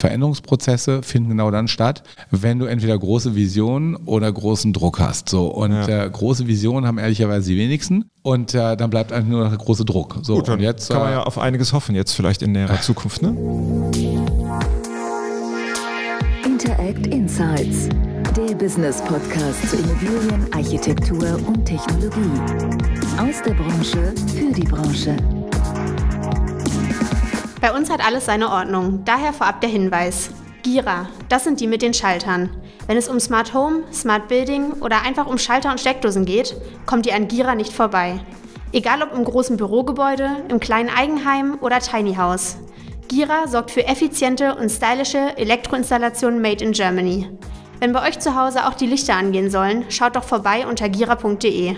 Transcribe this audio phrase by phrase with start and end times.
[0.00, 5.28] Veränderungsprozesse finden genau dann statt, wenn du entweder große Visionen oder großen Druck hast.
[5.28, 6.04] So und ja.
[6.04, 9.58] äh, große Visionen haben ehrlicherweise die wenigsten und äh, dann bleibt eigentlich nur noch der
[9.58, 10.18] große Druck.
[10.22, 12.80] So Gut, und jetzt kann man äh, ja auf einiges hoffen jetzt vielleicht in näherer
[12.80, 13.22] Zukunft.
[13.22, 13.28] Ne?
[16.44, 17.88] Interact Insights,
[18.36, 22.40] der Business Podcast zu Immobilien, Architektur und Technologie
[23.18, 25.16] aus der Branche für die Branche.
[27.60, 30.30] Bei uns hat alles seine Ordnung, daher vorab der Hinweis.
[30.62, 32.50] Gira, das sind die mit den Schaltern.
[32.86, 36.54] Wenn es um Smart Home, Smart Building oder einfach um Schalter und Steckdosen geht,
[36.86, 38.20] kommt ihr an Gira nicht vorbei.
[38.72, 42.56] Egal ob im großen Bürogebäude, im kleinen Eigenheim oder Tiny House.
[43.08, 47.28] Gira sorgt für effiziente und stylische Elektroinstallationen made in Germany.
[47.78, 51.74] Wenn bei euch zu Hause auch die Lichter angehen sollen, schaut doch vorbei unter gira.de.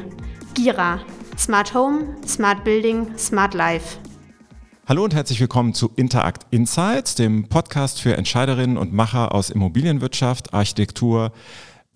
[0.55, 1.01] Gira.
[1.39, 3.99] Smart Home, Smart Building, Smart Life.
[4.93, 10.53] Hallo und herzlich willkommen zu Interact Insights, dem Podcast für Entscheiderinnen und Macher aus Immobilienwirtschaft,
[10.53, 11.33] Architektur,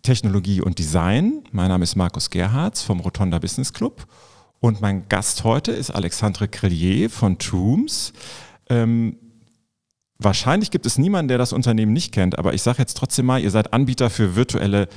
[0.01, 1.45] Technologie und Design.
[1.53, 4.07] Mein Name ist Markus Gerhards vom Rotonda Business Club
[4.61, 8.15] und mein Gast heute ist Alexandre Crellier von Trooms.
[8.71, 9.19] Ähm,
[10.17, 13.43] wahrscheinlich gibt es niemanden, der das Unternehmen nicht kennt, aber ich sage jetzt trotzdem mal,
[13.43, 14.89] ihr seid Anbieter für virtuelle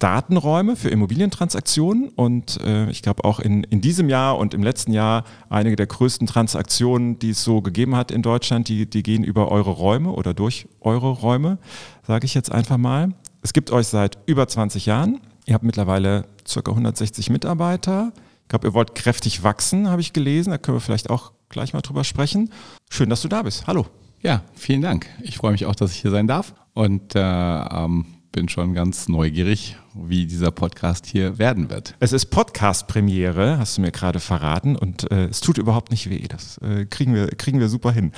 [0.00, 4.92] Datenräume für Immobilientransaktionen und äh, ich glaube auch in, in diesem Jahr und im letzten
[4.92, 9.22] Jahr einige der größten Transaktionen, die es so gegeben hat in Deutschland, die, die gehen
[9.22, 11.58] über eure Räume oder durch eure Räume,
[12.06, 13.12] sage ich jetzt einfach mal.
[13.42, 15.20] Es gibt euch seit über 20 Jahren.
[15.44, 16.70] Ihr habt mittlerweile ca.
[16.70, 18.12] 160 Mitarbeiter.
[18.42, 20.50] Ich glaube, ihr wollt kräftig wachsen, habe ich gelesen.
[20.50, 22.50] Da können wir vielleicht auch gleich mal drüber sprechen.
[22.88, 23.66] Schön, dass du da bist.
[23.66, 23.86] Hallo.
[24.22, 25.06] Ja, vielen Dank.
[25.22, 26.54] Ich freue mich auch, dass ich hier sein darf.
[26.72, 31.96] Und äh, ähm bin schon ganz neugierig, wie dieser Podcast hier werden wird.
[31.98, 36.26] Es ist Podcast-Premiere, hast du mir gerade verraten, und äh, es tut überhaupt nicht weh.
[36.28, 38.12] Das äh, kriegen, wir, kriegen wir super hin.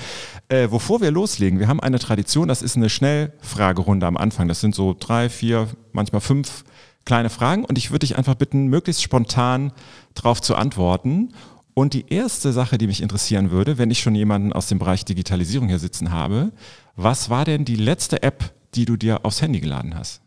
[0.49, 4.49] Äh, wovor wir loslegen, wir haben eine Tradition, das ist eine Schnellfragerunde am Anfang.
[4.49, 6.65] Das sind so drei, vier, manchmal fünf
[7.05, 9.73] kleine Fragen und ich würde dich einfach bitten, möglichst spontan
[10.15, 11.31] darauf zu antworten.
[11.75, 15.07] Und die erste Sache, die mich interessieren würde, wenn ich schon jemanden aus dem Bereich
[15.07, 16.53] Digitalisierung hier sitzen habe,
[16.97, 20.23] was war denn die letzte App, die du dir aufs Handy geladen hast?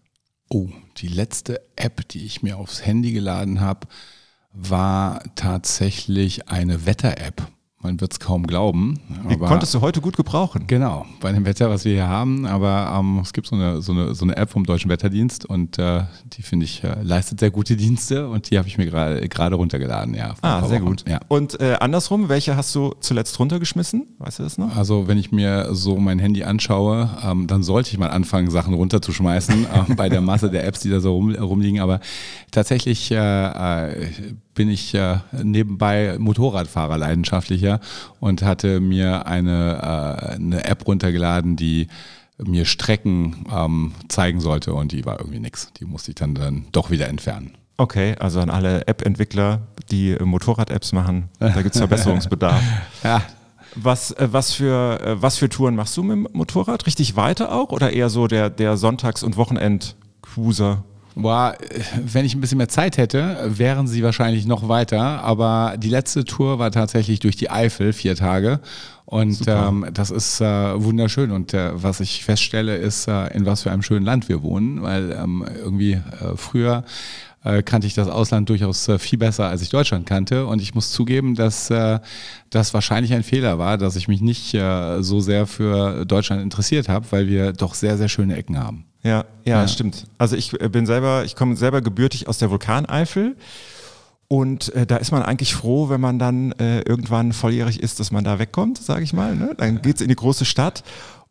[0.50, 3.88] Oh, die letzte App, die ich mir aufs Handy geladen habe,
[4.52, 7.52] war tatsächlich eine Wetter-App.
[7.86, 9.00] Man wird es kaum glauben.
[9.30, 10.66] Die konntest du heute gut gebrauchen.
[10.66, 12.48] Genau, bei dem Wetter, was wir hier haben.
[12.48, 15.78] Aber ähm, es gibt so eine, so, eine, so eine App vom Deutschen Wetterdienst und
[15.78, 16.02] äh,
[16.34, 20.16] die finde ich äh, leistet sehr gute Dienste und die habe ich mir gerade runtergeladen.
[20.16, 21.08] Ja, ah, sehr gut.
[21.08, 21.20] Ja.
[21.28, 24.08] Und äh, andersrum, welche hast du zuletzt runtergeschmissen?
[24.18, 24.76] Weißt du das noch?
[24.76, 28.74] Also wenn ich mir so mein Handy anschaue, ähm, dann sollte ich mal anfangen, Sachen
[28.74, 31.82] runterzuschmeißen äh, bei der Masse der Apps, die da so rum, rumliegen.
[31.82, 32.00] Aber
[32.50, 34.10] tatsächlich äh, äh,
[34.56, 37.80] bin ich äh, nebenbei Motorradfahrer leidenschaftlicher
[38.20, 41.88] und hatte mir eine, äh, eine App runtergeladen, die
[42.44, 45.72] mir Strecken ähm, zeigen sollte und die war irgendwie nix.
[45.74, 47.52] Die musste ich dann, dann doch wieder entfernen.
[47.78, 52.62] Okay, also an alle App-Entwickler, die Motorrad-Apps machen, da gibt es Verbesserungsbedarf.
[53.04, 53.22] ja.
[53.76, 56.88] Was, äh, was, für, äh, was für Touren machst du mit dem Motorrad?
[56.88, 60.84] Richtig weiter auch oder eher so der, der Sonntags- und Wochenend-Cruiser?
[61.18, 61.56] Boah,
[61.98, 65.24] wenn ich ein bisschen mehr Zeit hätte, wären sie wahrscheinlich noch weiter.
[65.24, 68.60] Aber die letzte Tour war tatsächlich durch die Eifel, vier Tage.
[69.06, 71.32] Und ähm, das ist äh, wunderschön.
[71.32, 74.82] Und äh, was ich feststelle, ist, äh, in was für einem schönen Land wir wohnen.
[74.82, 76.84] Weil ähm, irgendwie äh, früher
[77.46, 80.46] äh, kannte ich das Ausland durchaus äh, viel besser, als ich Deutschland kannte.
[80.46, 81.72] Und ich muss zugeben, dass
[82.50, 84.58] das wahrscheinlich ein Fehler war, dass ich mich nicht
[85.00, 88.86] so sehr für Deutschland interessiert habe, weil wir doch sehr, sehr schöne Ecken haben.
[89.06, 90.08] Ja, ja, ja, stimmt.
[90.18, 93.38] Also ich äh, bin selber, ich komme selber gebürtig aus der Vulkaneifel.
[94.28, 98.12] Und äh, da ist man eigentlich froh, wenn man dann äh, irgendwann volljährig ist, dass
[98.12, 99.36] man da wegkommt, sage ich mal.
[99.36, 99.54] Ne?
[99.56, 100.84] Dann geht's in die große Stadt.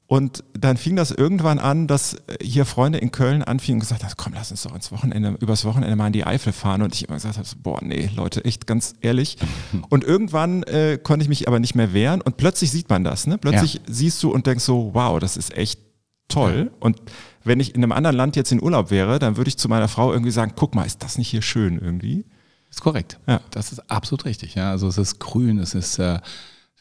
[0.07, 4.05] Und dann fing das irgendwann an, dass äh, hier Freunde in Köln anfingen und gesagt
[4.05, 6.83] haben, komm, lass uns doch ins Wochenende, übers Wochenende mal in die Eifel fahren.
[6.83, 9.39] Und ich immer gesagt habe, boah, nee, Leute, echt ganz ehrlich.
[9.89, 13.27] Und irgendwann äh, konnte ich mich aber nicht mehr wehren und plötzlich sieht man das.
[13.27, 13.39] Ne?
[13.39, 13.81] Plötzlich ja.
[13.89, 15.81] siehst du und denkst so, wow, das ist echt
[16.29, 16.71] toll.
[16.71, 16.77] Ja.
[16.81, 17.01] Und
[17.45, 19.89] wenn ich in einem anderen Land jetzt in Urlaub wäre, dann würde ich zu meiner
[19.89, 22.25] Frau irgendwie sagen, guck mal, ist das nicht hier schön irgendwie?
[22.71, 23.19] Ist korrekt.
[23.27, 23.41] Ja.
[23.51, 24.55] Das ist absolut richtig.
[24.55, 26.19] Ja, also es ist grün, es ist äh,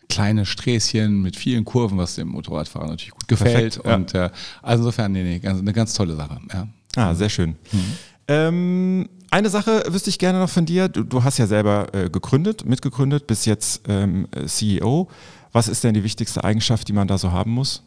[0.10, 3.82] kleine Sträßchen mit vielen Kurven, was dem Motorradfahrer natürlich gut gefällt.
[3.84, 3.96] Perfekt, ja.
[3.96, 4.30] Und äh,
[4.62, 6.40] also insofern, nee, nee, ganz, eine ganz tolle Sache.
[6.52, 6.68] Ja.
[6.96, 7.56] Ah, sehr schön.
[7.72, 7.98] Mhm.
[8.28, 10.88] Ähm, eine Sache wüsste ich gerne noch von dir.
[10.88, 15.10] Du, du hast ja selber äh, gegründet, mitgegründet, bis jetzt ähm, CEO.
[15.52, 17.84] Was ist denn die wichtigste Eigenschaft, die man da so haben muss?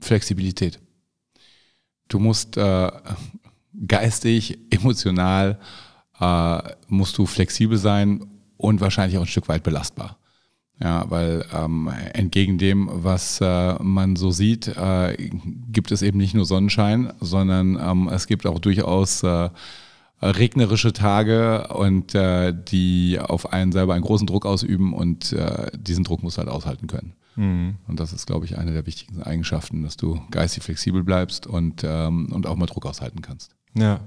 [0.00, 0.80] Flexibilität.
[2.08, 2.90] Du musst äh,
[3.86, 5.58] geistig, emotional,
[6.20, 6.58] äh,
[6.88, 8.26] musst du flexibel sein
[8.56, 10.18] und wahrscheinlich auch ein Stück weit belastbar.
[10.78, 15.16] Ja, weil ähm, entgegen dem, was äh, man so sieht, äh,
[15.72, 19.48] gibt es eben nicht nur Sonnenschein, sondern ähm, es gibt auch durchaus äh,
[20.20, 26.04] regnerische Tage und äh, die auf einen selber einen großen Druck ausüben und äh, diesen
[26.04, 27.14] Druck muss halt aushalten können.
[27.36, 27.76] Mhm.
[27.86, 31.82] Und das ist, glaube ich, eine der wichtigsten Eigenschaften, dass du geistig flexibel bleibst und,
[31.84, 33.52] ähm, und auch mal Druck aushalten kannst.
[33.74, 34.00] Ja,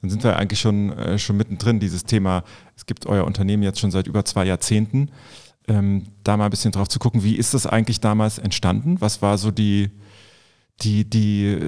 [0.00, 2.44] dann sind wir eigentlich schon, äh, schon mittendrin, dieses Thema.
[2.76, 5.10] Es gibt euer Unternehmen jetzt schon seit über zwei Jahrzehnten
[5.66, 9.00] ähm, da mal ein bisschen drauf zu gucken, wie ist das eigentlich damals entstanden?
[9.00, 9.90] Was war so die,
[10.82, 11.58] die, die,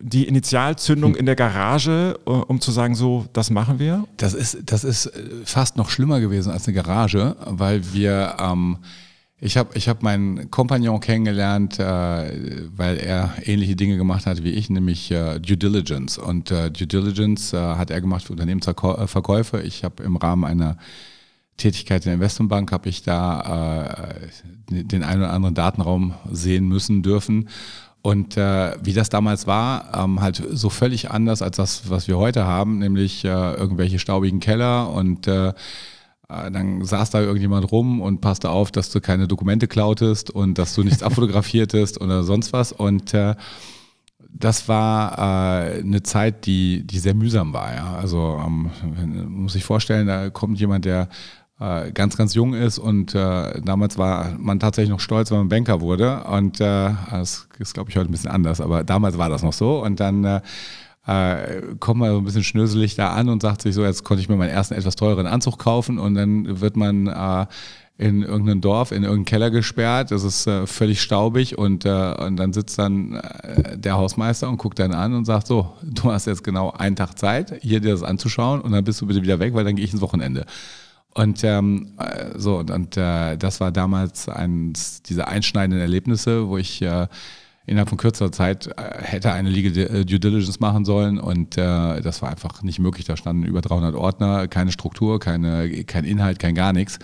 [0.00, 1.20] die Initialzündung hm.
[1.20, 4.06] in der Garage, äh, um zu sagen, so, das machen wir?
[4.16, 8.78] Das ist, das ist äh, fast noch schlimmer gewesen als eine Garage, weil wir, ähm,
[9.44, 14.52] ich habe ich hab meinen Kompagnon kennengelernt, äh, weil er ähnliche Dinge gemacht hat wie
[14.52, 16.16] ich, nämlich äh, Due Diligence.
[16.16, 19.60] Und äh, Due Diligence äh, hat er gemacht für Unternehmensverkäufe.
[19.60, 20.78] Ich habe im Rahmen einer
[21.58, 24.08] Tätigkeit in der Investmentbank habe ich da
[24.70, 27.50] äh, den einen oder anderen Datenraum sehen müssen dürfen.
[28.00, 32.16] Und äh, wie das damals war, ähm, halt so völlig anders als das, was wir
[32.16, 35.52] heute haben, nämlich äh, irgendwelche staubigen Keller und äh, äh
[36.28, 40.74] dann saß da irgendjemand rum und passte auf, dass du keine Dokumente klautest und dass
[40.74, 42.72] du nichts abfotografiertest oder sonst was.
[42.72, 43.34] Und äh,
[44.34, 47.74] das war äh, eine Zeit, die, die sehr mühsam war.
[47.74, 47.94] Ja?
[47.96, 48.70] Also ähm,
[49.28, 51.08] muss ich vorstellen, da kommt jemand, der
[51.60, 55.48] äh, ganz, ganz jung ist und äh, damals war man tatsächlich noch stolz, wenn man
[55.48, 59.28] Banker wurde und äh, das ist, glaube ich, heute ein bisschen anders, aber damals war
[59.28, 60.42] das noch so und dann
[61.06, 64.22] äh, kommt man so ein bisschen schnöselig da an und sagt sich so, jetzt konnte
[64.22, 67.46] ich mir meinen ersten etwas teuren Anzug kaufen und dann wird man äh,
[67.96, 70.10] in irgendein Dorf, in irgendeinen Keller gesperrt.
[70.10, 74.56] Das ist äh, völlig staubig und, äh, und dann sitzt dann äh, der Hausmeister und
[74.56, 77.92] guckt dann an und sagt so, du hast jetzt genau einen Tag Zeit, hier dir
[77.92, 80.44] das anzuschauen und dann bist du bitte wieder weg, weil dann gehe ich ins Wochenende.
[81.14, 86.84] Und ähm, äh, so, und, und das war damals eines dieser einschneidenden Erlebnisse, wo ich
[87.66, 92.00] innerhalb von kürzerer Zeit äh, hätte eine Legal äh, Due Diligence machen sollen und äh,
[92.00, 93.06] das war einfach nicht möglich.
[93.06, 96.98] Da standen über 300 Ordner, keine Struktur, keine, kein Inhalt, kein gar nichts.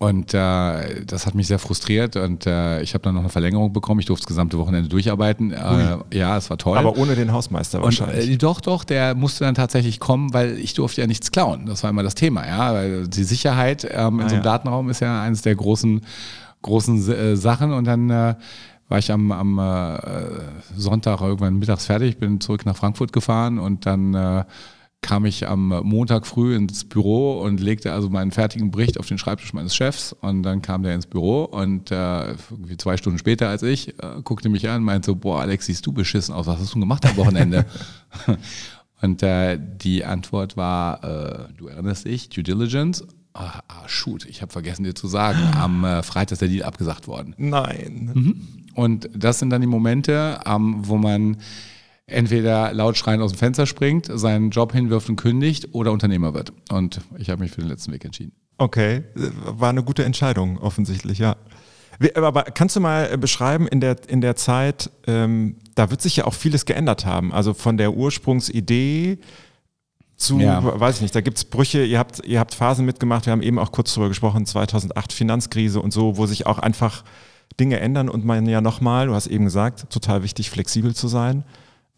[0.00, 3.72] Und äh, das hat mich sehr frustriert und äh, ich habe dann noch eine Verlängerung
[3.72, 3.98] bekommen.
[3.98, 5.50] Ich durfte das gesamte Wochenende durcharbeiten.
[5.50, 6.78] Äh, ja, es war toll.
[6.78, 8.28] Aber ohne den Hausmeister wahrscheinlich.
[8.28, 11.66] Und, äh, doch, doch, der musste dann tatsächlich kommen, weil ich durfte ja nichts klauen.
[11.66, 12.46] Das war immer das Thema.
[12.46, 14.50] Ja, weil die Sicherheit ähm, in ah, so einem ja.
[14.52, 16.02] Datenraum ist ja eines der großen
[16.62, 17.72] großen Sachen.
[17.72, 18.34] Und dann äh,
[18.88, 19.98] war ich am, am äh,
[20.76, 24.44] Sonntag irgendwann mittags fertig, bin zurück nach Frankfurt gefahren und dann äh,
[25.00, 29.18] kam ich am Montag früh ins Büro und legte also meinen fertigen Bericht auf den
[29.18, 32.34] Schreibtisch meines Chefs und dann kam der ins Büro und äh,
[32.78, 35.86] zwei Stunden später als ich, äh, guckte mich an und meinte so, boah Alex, siehst
[35.86, 37.64] du beschissen aus, was hast du gemacht am Wochenende?
[39.02, 44.42] und äh, die Antwort war, äh, du erinnerst dich, Due Diligence Ah, ah, shoot, ich
[44.42, 47.36] habe vergessen dir zu sagen, am äh, Freitag ist der Deal abgesagt worden.
[47.38, 48.10] Nein.
[48.12, 48.57] Mhm.
[48.78, 51.38] Und das sind dann die Momente, ähm, wo man
[52.06, 56.52] entweder laut schreien aus dem Fenster springt, seinen Job hinwirft und kündigt oder Unternehmer wird.
[56.70, 58.36] Und ich habe mich für den letzten Weg entschieden.
[58.56, 61.34] Okay, war eine gute Entscheidung offensichtlich, ja.
[62.14, 66.14] Aber kannst du mal äh, beschreiben, in der, in der Zeit, ähm, da wird sich
[66.14, 67.32] ja auch vieles geändert haben.
[67.32, 69.18] Also von der Ursprungsidee
[70.14, 70.62] zu, ja.
[70.62, 73.42] weiß ich nicht, da gibt es Brüche, ihr habt, ihr habt Phasen mitgemacht, wir haben
[73.42, 77.02] eben auch kurz darüber gesprochen, 2008 Finanzkrise und so, wo sich auch einfach
[77.58, 81.44] Dinge ändern und man ja nochmal, du hast eben gesagt, total wichtig, flexibel zu sein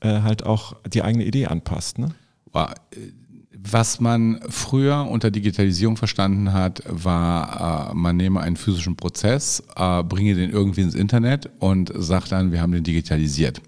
[0.00, 1.98] äh, halt auch die eigene Idee anpasst.
[1.98, 2.10] Ne?
[3.62, 10.02] Was man früher unter Digitalisierung verstanden hat, war, äh, man nehme einen physischen Prozess, äh,
[10.02, 13.60] bringe den irgendwie ins Internet und sagt dann, wir haben den digitalisiert.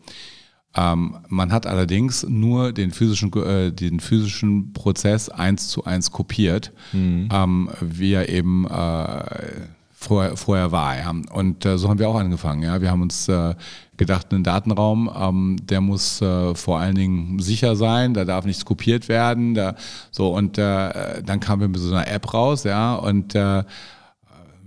[0.74, 6.72] Ähm, man hat allerdings nur den physischen, äh, den physischen Prozess eins zu eins kopiert,
[6.94, 7.28] mhm.
[7.30, 9.66] ähm, wie er eben äh,
[10.02, 10.96] vorher, vorher war.
[10.96, 11.12] Ja.
[11.32, 12.62] Und äh, so haben wir auch angefangen.
[12.62, 12.80] Ja.
[12.80, 13.54] Wir haben uns äh,
[13.96, 18.64] gedacht, ein Datenraum, ähm, der muss äh, vor allen Dingen sicher sein, da darf nichts
[18.64, 19.54] kopiert werden.
[19.54, 19.74] Da,
[20.10, 23.62] so und äh, dann kamen wir mit so einer App raus, ja, und äh,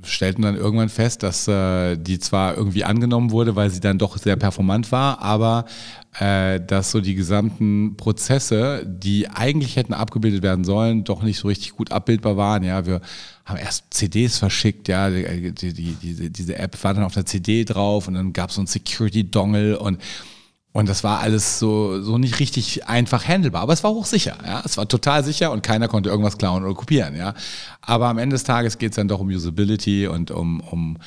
[0.05, 4.17] stellten dann irgendwann fest, dass äh, die zwar irgendwie angenommen wurde, weil sie dann doch
[4.17, 5.65] sehr performant war, aber
[6.19, 11.47] äh, dass so die gesamten Prozesse, die eigentlich hätten abgebildet werden sollen, doch nicht so
[11.47, 12.63] richtig gut abbildbar waren.
[12.63, 13.01] Ja, wir
[13.43, 17.65] haben erst CDs verschickt, ja, die, die, die, diese, App war dann auf der CD
[17.65, 19.99] drauf und dann gab es so ein Security-Dongle und
[20.75, 23.61] und das war alles so, so nicht richtig einfach handelbar.
[23.61, 24.35] Aber es war hochsicher.
[24.45, 24.61] Ja?
[24.65, 27.15] Es war total sicher und keiner konnte irgendwas klauen oder kopieren.
[27.15, 27.33] Ja?
[27.79, 30.97] Aber am Ende des Tages geht es dann doch um Usability und um, um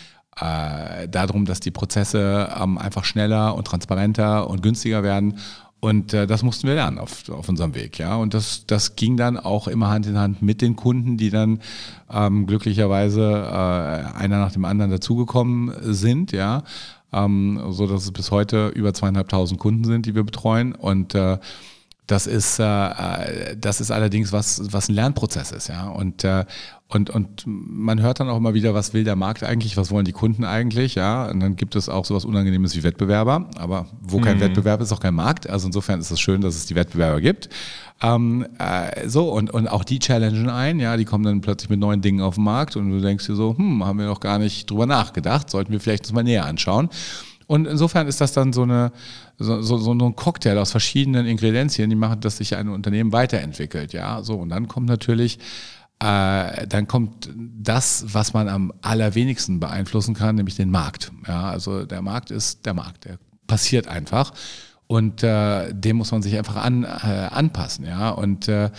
[0.40, 5.38] äh, darum, dass die Prozesse ähm, einfach schneller und transparenter und günstiger werden.
[5.80, 8.16] Und äh, das mussten wir lernen auf, auf unserem Weg, ja.
[8.16, 11.60] Und das, das ging dann auch immer Hand in Hand mit den Kunden, die dann
[12.10, 16.64] ähm, glücklicherweise äh, einer nach dem anderen dazugekommen sind, ja.
[17.12, 20.74] Ähm, so dass es bis heute über zweieinhalbtausend Kunden sind, die wir betreuen.
[20.74, 21.38] Und äh,
[22.08, 25.88] das ist, äh, äh, das ist allerdings was, was ein Lernprozess ist, ja.
[25.88, 26.46] Und, äh,
[26.88, 30.06] und, und man hört dann auch immer wieder, was will der Markt eigentlich, was wollen
[30.06, 31.26] die Kunden eigentlich, ja.
[31.26, 33.50] Und dann gibt es auch sowas Unangenehmes wie Wettbewerber.
[33.58, 34.40] Aber wo kein mhm.
[34.40, 35.50] Wettbewerb ist, auch kein Markt.
[35.50, 37.50] Also insofern ist es schön, dass es die Wettbewerber gibt.
[38.00, 41.78] Ähm, äh, so, und, und auch die challengen ein, ja, die kommen dann plötzlich mit
[41.78, 44.38] neuen Dingen auf den Markt und du denkst dir so, hm, haben wir noch gar
[44.38, 46.88] nicht drüber nachgedacht, sollten wir vielleicht uns mal näher anschauen.
[47.48, 48.92] Und insofern ist das dann so, eine,
[49.38, 53.92] so, so, so ein Cocktail aus verschiedenen Ingredienzien, die machen, dass sich ein Unternehmen weiterentwickelt.
[53.92, 54.36] Ja, so.
[54.36, 55.40] Und dann kommt natürlich
[56.00, 61.10] äh, dann kommt das, was man am allerwenigsten beeinflussen kann, nämlich den Markt.
[61.26, 64.32] Ja, also der Markt ist der Markt, der passiert einfach
[64.86, 67.84] und äh, dem muss man sich einfach an, äh, anpassen.
[67.84, 68.70] Ja, und äh,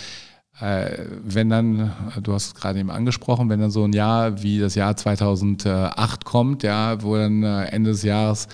[0.62, 4.75] wenn dann, du hast es gerade eben angesprochen, wenn dann so ein Jahr wie das
[4.75, 8.48] Jahr 2008 kommt, ja, wo dann äh, Ende des Jahres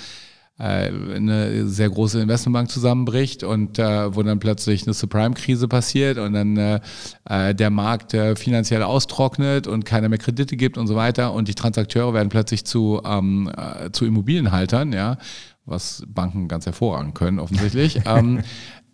[0.58, 6.34] äh, eine sehr große Investmentbank zusammenbricht und äh, wo dann plötzlich eine Subprime-Krise passiert und
[6.34, 11.34] dann äh, der Markt äh, finanziell austrocknet und keiner mehr Kredite gibt und so weiter
[11.34, 15.18] und die Transakteure werden plötzlich zu, ähm, äh, zu Immobilienhaltern, ja,
[15.66, 18.02] was Banken ganz hervorragend können offensichtlich.
[18.06, 18.42] ähm,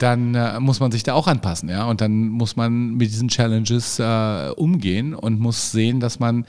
[0.01, 1.85] dann äh, muss man sich da auch anpassen, ja.
[1.85, 6.45] Und dann muss man mit diesen Challenges äh, umgehen und muss sehen, dass man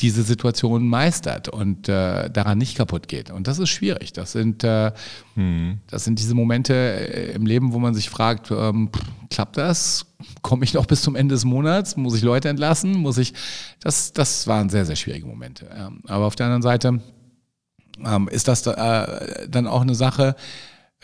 [0.00, 3.30] diese Situation meistert und äh, daran nicht kaputt geht.
[3.30, 4.12] Und das ist schwierig.
[4.12, 4.92] Das sind, äh,
[5.34, 5.78] hm.
[5.88, 8.90] das sind diese Momente äh, im Leben, wo man sich fragt, ähm,
[9.30, 10.06] klappt das?
[10.42, 11.96] Komme ich noch bis zum Ende des Monats?
[11.96, 12.94] Muss ich Leute entlassen?
[12.94, 13.34] Muss ich?
[13.80, 15.68] Das, das waren sehr, sehr schwierige Momente.
[15.74, 15.90] Ja.
[16.06, 17.00] Aber auf der anderen Seite
[18.04, 20.34] ähm, ist das äh, dann auch eine Sache,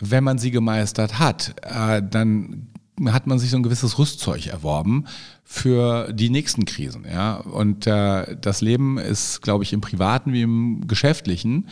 [0.01, 2.69] wenn man sie gemeistert hat, äh, dann
[3.05, 5.07] hat man sich so ein gewisses Rüstzeug erworben
[5.45, 7.05] für die nächsten Krisen.
[7.11, 7.37] Ja?
[7.37, 11.69] Und äh, das Leben ist, glaube ich, im Privaten wie im Geschäftlichen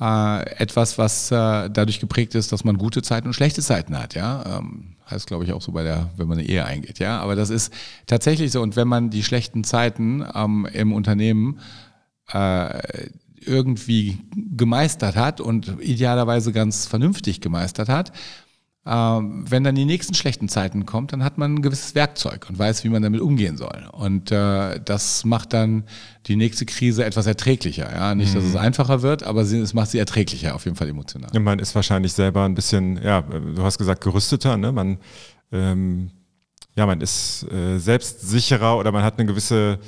[0.00, 4.14] äh, etwas, was äh, dadurch geprägt ist, dass man gute Zeiten und schlechte Zeiten hat.
[4.14, 4.58] Ja?
[4.58, 6.98] Ähm, heißt, glaube ich, auch so bei der, wenn man eine Ehe eingeht.
[6.98, 7.20] Ja?
[7.20, 7.72] Aber das ist
[8.06, 8.60] tatsächlich so.
[8.60, 11.60] Und wenn man die schlechten Zeiten ähm, im Unternehmen
[12.30, 13.08] äh,
[13.46, 18.12] irgendwie gemeistert hat und idealerweise ganz vernünftig gemeistert hat,
[18.84, 22.58] ähm, wenn dann die nächsten schlechten Zeiten kommt, dann hat man ein gewisses Werkzeug und
[22.58, 23.88] weiß, wie man damit umgehen soll.
[23.92, 25.84] Und äh, das macht dann
[26.26, 27.92] die nächste Krise etwas erträglicher.
[27.92, 28.16] Ja?
[28.16, 28.58] Nicht, dass es mhm.
[28.58, 31.30] einfacher wird, aber sie, es macht sie erträglicher, auf jeden Fall emotional.
[31.32, 34.72] Ja, man ist wahrscheinlich selber ein bisschen, ja, du hast gesagt, gerüsteter, ne?
[34.72, 34.98] Man,
[35.52, 36.10] ähm,
[36.74, 39.78] ja, man ist äh, selbstsicherer oder man hat eine gewisse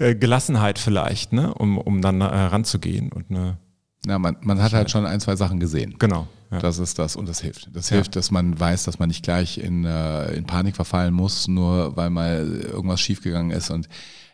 [0.00, 1.54] äh, Gelassenheit vielleicht, ne?
[1.54, 3.58] um, um dann äh, ranzugehen und eine
[4.06, 5.96] ja, man, man hat halt schon ein, zwei Sachen gesehen.
[5.98, 6.26] Genau.
[6.50, 6.58] Ja.
[6.58, 7.68] Das ist das und das hilft.
[7.74, 7.96] Das ja.
[7.96, 11.96] hilft, dass man weiß, dass man nicht gleich in, äh, in Panik verfallen muss, nur
[11.96, 13.70] weil mal irgendwas schiefgegangen ist.
[13.70, 13.88] Und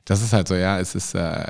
[0.04, 1.44] das ist halt so, ja, es ist äh,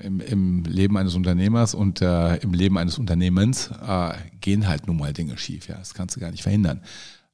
[0.00, 4.96] im, im Leben eines Unternehmers und äh, im Leben eines Unternehmens äh, gehen halt nun
[4.96, 5.66] mal Dinge schief.
[5.66, 6.80] Ja, das kannst du gar nicht verhindern.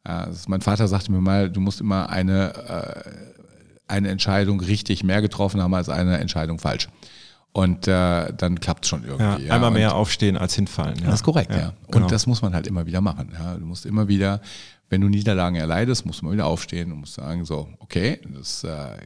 [0.04, 3.11] Äh, mein Vater sagte mir mal, du musst immer eine, äh,
[3.88, 6.88] eine Entscheidung richtig mehr getroffen haben als eine Entscheidung falsch.
[7.52, 9.46] Und äh, dann klappt es schon irgendwie.
[9.46, 10.98] Ja, einmal mehr aufstehen als hinfallen.
[10.98, 11.06] Ja.
[11.06, 11.58] Das ist korrekt, ja.
[11.58, 11.72] ja.
[11.86, 12.06] Und genau.
[12.06, 13.32] das muss man halt immer wieder machen.
[13.32, 13.54] Ja.
[13.54, 14.42] Du musst immer wieder,
[14.90, 18.62] wenn du Niederlagen erleidest, musst du mal wieder aufstehen und musst sagen, so, okay, das
[18.64, 18.98] äh,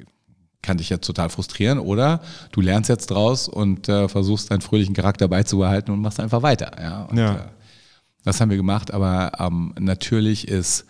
[0.63, 1.79] kann dich jetzt total frustrieren.
[1.79, 6.43] Oder du lernst jetzt draus und äh, versuchst deinen fröhlichen Charakter beizubehalten und machst einfach
[6.43, 6.73] weiter.
[6.83, 7.03] Ja.
[7.05, 7.35] Und, ja.
[7.37, 7.39] Äh,
[8.25, 10.87] das haben wir gemacht, aber ähm, natürlich ist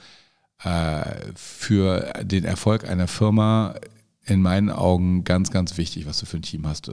[0.64, 1.02] äh,
[1.34, 3.74] für den Erfolg einer Firma
[4.24, 6.92] in meinen Augen ganz, ganz wichtig, was du für ein Team hast,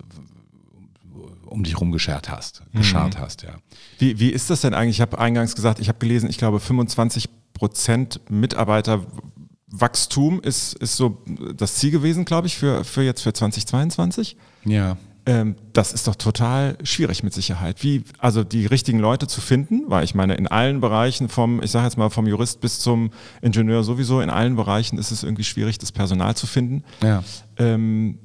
[1.45, 2.79] um dich rumgeschert hast, mhm.
[2.79, 3.55] geschart hast, ja.
[3.99, 4.97] Wie, wie ist das denn eigentlich?
[4.97, 11.21] Ich habe eingangs gesagt, ich habe gelesen, ich glaube 25 Prozent Mitarbeiterwachstum ist, ist so
[11.55, 14.37] das Ziel gewesen, glaube ich, für, für jetzt für 2022.
[14.65, 14.97] Ja.
[15.27, 17.83] Ähm, das ist doch total schwierig mit Sicherheit.
[17.83, 21.71] Wie, also die richtigen Leute zu finden, weil ich meine, in allen Bereichen vom, ich
[21.71, 25.43] sage jetzt mal vom Jurist bis zum Ingenieur sowieso, in allen Bereichen ist es irgendwie
[25.43, 26.83] schwierig, das Personal zu finden.
[27.03, 27.23] Ja.
[27.57, 28.19] Ähm,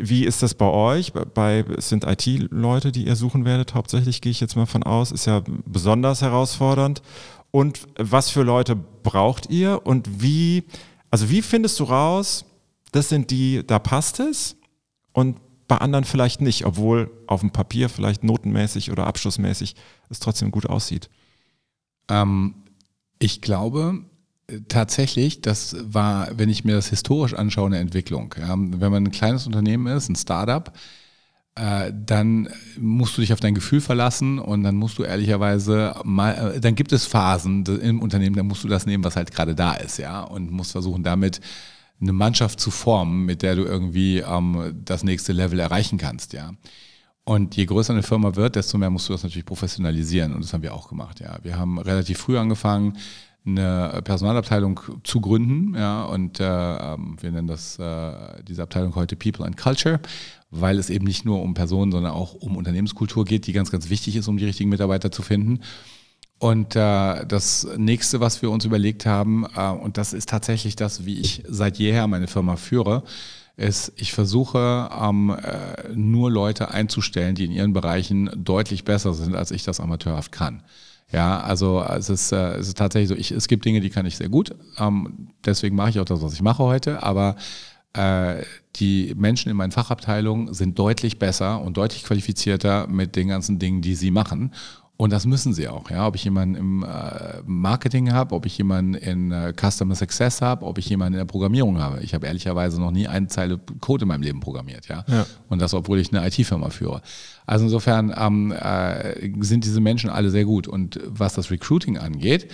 [0.00, 1.12] wie ist das bei euch?
[1.12, 5.12] Bei, es sind IT-Leute, die ihr suchen werdet, hauptsächlich gehe ich jetzt mal von aus,
[5.12, 7.02] ist ja besonders herausfordernd.
[7.50, 10.64] Und was für Leute braucht ihr und wie,
[11.10, 12.46] also wie findest du raus,
[12.92, 14.56] das sind die, da passt es
[15.12, 15.36] und
[15.68, 19.76] bei anderen vielleicht nicht, obwohl auf dem Papier vielleicht notenmäßig oder abschlussmäßig
[20.08, 21.08] es trotzdem gut aussieht?
[22.08, 22.54] Ähm,
[23.18, 24.04] ich glaube,
[24.68, 28.34] tatsächlich, das war, wenn ich mir das historisch anschaue, eine Entwicklung.
[28.38, 30.72] Ja, wenn man ein kleines Unternehmen ist, ein Startup,
[31.54, 32.48] äh, dann
[32.78, 36.76] musst du dich auf dein Gefühl verlassen und dann musst du ehrlicherweise mal, äh, dann
[36.76, 39.98] gibt es Phasen im Unternehmen, dann musst du das nehmen, was halt gerade da ist,
[39.98, 41.40] ja, und musst versuchen damit
[42.00, 46.52] eine Mannschaft zu formen, mit der du irgendwie ähm, das nächste Level erreichen kannst, ja.
[47.24, 50.54] Und je größer eine Firma wird, desto mehr musst du das natürlich professionalisieren und das
[50.54, 51.38] haben wir auch gemacht, ja.
[51.42, 52.96] Wir haben relativ früh angefangen,
[53.44, 59.16] eine Personalabteilung zu gründen, ja, und äh, ähm, wir nennen das äh, diese Abteilung heute
[59.16, 60.00] People and Culture,
[60.50, 63.90] weil es eben nicht nur um Personen, sondern auch um Unternehmenskultur geht, die ganz, ganz
[63.90, 65.60] wichtig ist, um die richtigen Mitarbeiter zu finden.
[66.38, 71.04] Und äh, das nächste, was wir uns überlegt haben, äh, und das ist tatsächlich das,
[71.04, 73.02] wie ich seit jeher meine Firma führe,
[73.56, 79.34] ist, ich versuche ähm, äh, nur Leute einzustellen, die in ihren Bereichen deutlich besser sind,
[79.34, 80.62] als ich das amateurhaft kann.
[81.10, 84.06] Ja, also es ist, äh, es ist tatsächlich so, ich, es gibt Dinge, die kann
[84.06, 84.54] ich sehr gut.
[84.78, 87.02] Ähm, deswegen mache ich auch das, was ich mache heute.
[87.02, 87.34] Aber
[87.94, 88.42] äh,
[88.76, 93.80] die Menschen in meinen Fachabteilungen sind deutlich besser und deutlich qualifizierter mit den ganzen Dingen,
[93.80, 94.52] die sie machen.
[95.00, 96.08] Und das müssen sie auch, ja.
[96.08, 100.66] Ob ich jemanden im äh, Marketing habe, ob ich jemanden in äh, Customer Success habe,
[100.66, 102.00] ob ich jemanden in der Programmierung habe.
[102.02, 105.04] Ich habe ehrlicherweise noch nie eine Zeile Code in meinem Leben programmiert, ja.
[105.06, 105.24] ja.
[105.48, 107.00] Und das, obwohl ich eine IT-Firma führe.
[107.46, 110.66] Also insofern ähm, äh, sind diese Menschen alle sehr gut.
[110.66, 112.50] Und was das Recruiting angeht,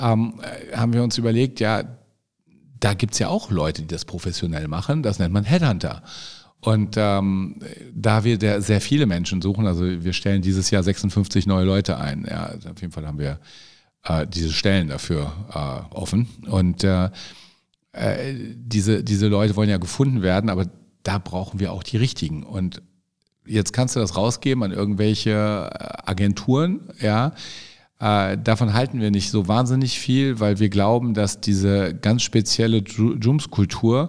[0.00, 1.84] ähm, äh, haben wir uns überlegt, ja,
[2.80, 5.04] da gibt's ja auch Leute, die das professionell machen.
[5.04, 6.02] Das nennt man Headhunter.
[6.64, 7.56] Und ähm,
[7.94, 11.98] da wir der, sehr viele Menschen suchen, also wir stellen dieses Jahr 56 neue Leute
[11.98, 12.26] ein.
[12.28, 13.38] Ja, also auf jeden Fall haben wir
[14.04, 16.26] äh, diese Stellen dafür äh, offen.
[16.48, 17.10] Und äh,
[17.92, 20.66] äh, diese, diese Leute wollen ja gefunden werden, aber
[21.02, 22.44] da brauchen wir auch die richtigen.
[22.44, 22.80] Und
[23.44, 27.34] jetzt kannst du das rausgeben an irgendwelche äh, Agenturen, ja.
[28.00, 32.78] Äh, davon halten wir nicht so wahnsinnig viel, weil wir glauben, dass diese ganz spezielle
[32.78, 34.08] Jumps-Kultur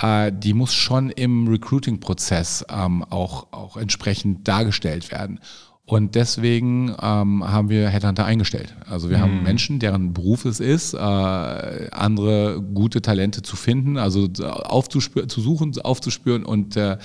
[0.00, 5.40] äh, die muss schon im Recruiting-Prozess ähm, auch, auch entsprechend dargestellt werden.
[5.86, 8.74] Und deswegen ähm, haben wir Headhunter eingestellt.
[8.88, 9.22] Also wir mhm.
[9.22, 15.42] haben Menschen, deren Beruf es ist, äh, andere gute Talente zu finden, also aufzuspüren, zu
[15.42, 16.96] suchen, aufzuspüren und äh,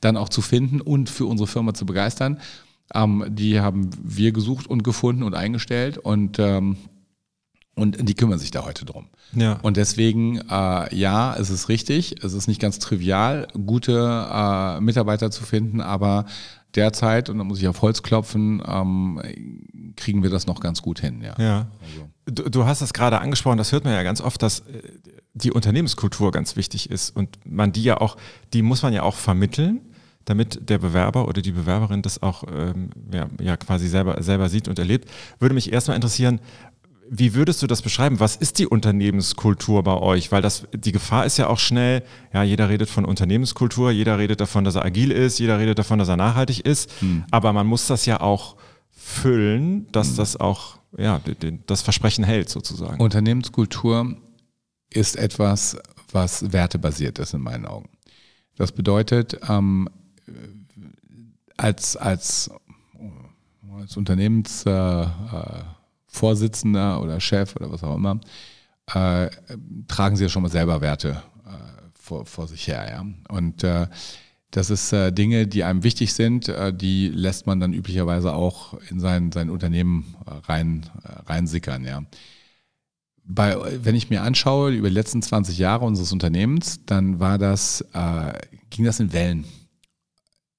[0.00, 2.40] dann auch zu finden und für unsere Firma zu begeistern.
[2.92, 6.76] Ähm, die haben wir gesucht und gefunden und eingestellt und ähm,
[7.74, 9.06] und die kümmern sich da heute drum.
[9.32, 9.58] Ja.
[9.62, 13.92] Und deswegen, äh, ja, es ist richtig, es ist nicht ganz trivial, gute
[14.30, 16.26] äh, Mitarbeiter zu finden, aber
[16.74, 19.20] derzeit, und da muss ich auf Holz klopfen, ähm,
[19.96, 21.20] kriegen wir das noch ganz gut hin.
[21.22, 21.34] Ja.
[21.38, 21.66] ja.
[21.80, 22.08] Also.
[22.26, 24.82] Du, du hast das gerade angesprochen, das hört man ja ganz oft, dass äh,
[25.34, 28.16] die Unternehmenskultur ganz wichtig ist und man die ja auch,
[28.52, 29.80] die muss man ja auch vermitteln
[30.24, 34.68] damit der Bewerber oder die Bewerberin das auch ähm, ja, ja, quasi selber, selber sieht
[34.68, 35.10] und erlebt.
[35.38, 36.40] Würde mich erstmal interessieren,
[37.10, 38.20] wie würdest du das beschreiben?
[38.20, 40.32] Was ist die Unternehmenskultur bei euch?
[40.32, 44.40] Weil das, die Gefahr ist ja auch schnell, ja, jeder redet von Unternehmenskultur, jeder redet
[44.40, 46.90] davon, dass er agil ist, jeder redet davon, dass er nachhaltig ist.
[47.00, 47.24] Hm.
[47.30, 48.56] Aber man muss das ja auch
[48.90, 50.16] füllen, dass hm.
[50.16, 51.20] das auch, ja,
[51.66, 53.00] das Versprechen hält sozusagen.
[53.00, 54.16] Unternehmenskultur
[54.90, 55.76] ist etwas,
[56.12, 57.90] was wertebasiert ist in meinen Augen.
[58.56, 59.88] Das bedeutet, ähm,
[61.56, 62.50] als, als,
[63.78, 65.06] als Unternehmens, äh, äh
[66.14, 68.20] Vorsitzender oder Chef oder was auch immer,
[68.94, 69.28] äh,
[69.88, 72.86] tragen sie ja schon mal selber Werte äh, vor, vor sich her.
[72.88, 73.04] Ja?
[73.34, 73.88] Und äh,
[74.52, 78.74] das ist äh, Dinge, die einem wichtig sind, äh, die lässt man dann üblicherweise auch
[78.90, 80.86] in sein, sein Unternehmen äh, rein,
[81.26, 81.84] reinsickern.
[81.84, 82.04] Ja?
[83.24, 87.82] Bei, wenn ich mir anschaue, über die letzten 20 Jahre unseres Unternehmens, dann war das,
[88.68, 89.46] ging das in Wellen.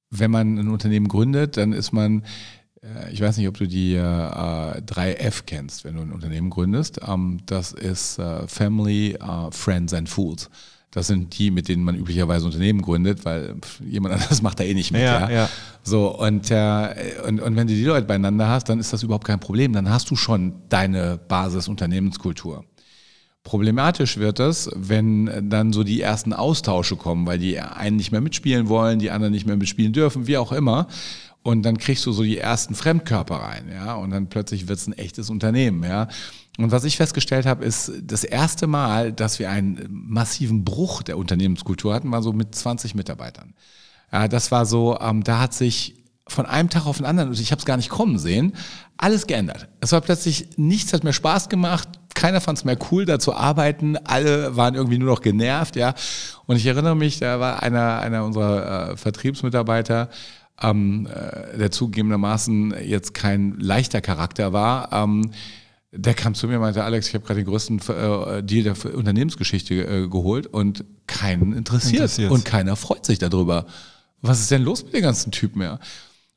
[0.10, 2.24] Wenn man ein Unternehmen gründet, dann ist man äh,
[3.12, 7.00] ich weiß nicht, ob du die äh, 3F kennst, wenn du ein Unternehmen gründest.
[7.08, 10.50] Ähm, das ist äh, Family, äh, Friends and Fools.
[10.92, 14.74] Das sind die, mit denen man üblicherweise Unternehmen gründet, weil jemand anderes macht da eh
[14.74, 15.02] nicht mit.
[15.02, 15.30] Ja, ja.
[15.30, 15.50] ja.
[15.84, 19.28] So, und, äh, und, und wenn du die Leute beieinander hast, dann ist das überhaupt
[19.28, 19.74] kein Problem.
[19.74, 22.64] Dann hast du schon deine Basis-Unternehmenskultur.
[23.44, 28.22] Problematisch wird es, wenn dann so die ersten Austausche kommen, weil die einen nicht mehr
[28.22, 30.88] mitspielen wollen, die anderen nicht mehr mitspielen dürfen, wie auch immer.
[31.46, 34.88] Und dann kriegst du so die ersten Fremdkörper rein, ja, und dann plötzlich wird es
[34.88, 36.08] ein echtes Unternehmen, ja.
[36.58, 41.20] Und was ich festgestellt habe, ist das erste Mal, dass wir einen massiven Bruch der
[41.20, 43.54] Unternehmenskultur hatten, war so mit 20 Mitarbeitern.
[44.12, 47.52] Ja, das war so, ähm, da hat sich von einem Tag auf den anderen, ich
[47.52, 48.54] habe es gar nicht kommen sehen,
[48.98, 49.70] alles geändert.
[49.82, 53.36] Es war plötzlich, nichts hat mehr Spaß gemacht, keiner fand es mehr cool, da zu
[53.36, 55.94] arbeiten, alle waren irgendwie nur noch genervt, ja.
[56.48, 60.10] Und ich erinnere mich, da war einer, einer unserer äh, Vertriebsmitarbeiter,
[60.62, 65.32] ähm, äh, der zugegebenermaßen jetzt kein leichter Charakter war, ähm,
[65.92, 68.96] der kam zu mir und meinte, Alex, ich habe gerade den größten äh, Deal der
[68.96, 71.96] Unternehmensgeschichte äh, geholt und keinen interessiert.
[71.96, 72.32] interessiert.
[72.32, 73.66] Und keiner freut sich darüber.
[74.22, 75.80] was ist denn los mit den ganzen Typen, ja?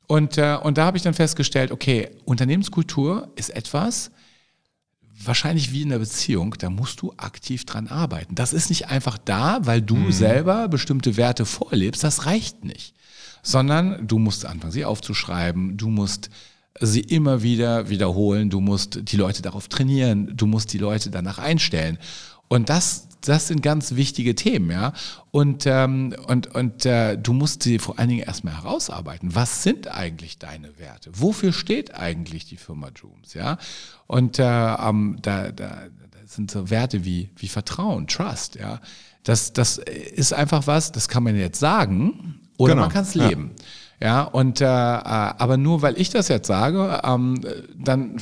[0.07, 4.09] Und, äh, und da habe ich dann festgestellt, okay, Unternehmenskultur ist etwas,
[5.23, 8.35] wahrscheinlich wie in der Beziehung, da musst du aktiv dran arbeiten.
[8.35, 10.11] Das ist nicht einfach da, weil du mhm.
[10.11, 12.95] selber bestimmte Werte vorlebst, das reicht nicht.
[13.49, 16.29] Sondern du musst anfangen, sie aufzuschreiben, du musst
[16.79, 21.39] sie immer wieder wiederholen, du musst die Leute darauf trainieren, du musst die Leute danach
[21.39, 21.97] einstellen.
[22.47, 24.93] Und das, das sind ganz wichtige Themen, ja.
[25.31, 29.35] Und, ähm, und, und äh, du musst sie vor allen Dingen erstmal herausarbeiten.
[29.35, 31.11] Was sind eigentlich deine Werte?
[31.13, 33.57] Wofür steht eigentlich die Firma Drooms, ja?
[34.07, 38.79] Und äh, ähm, da, da, da sind so Werte wie, wie Vertrauen, Trust, ja.
[39.23, 42.85] Das, das ist einfach was, das kann man jetzt sagen oder genau.
[42.85, 43.51] man kann es leben.
[43.57, 43.65] Ja.
[44.01, 47.41] Ja, und äh, äh, aber nur weil ich das jetzt sage, ähm,
[47.75, 48.15] dann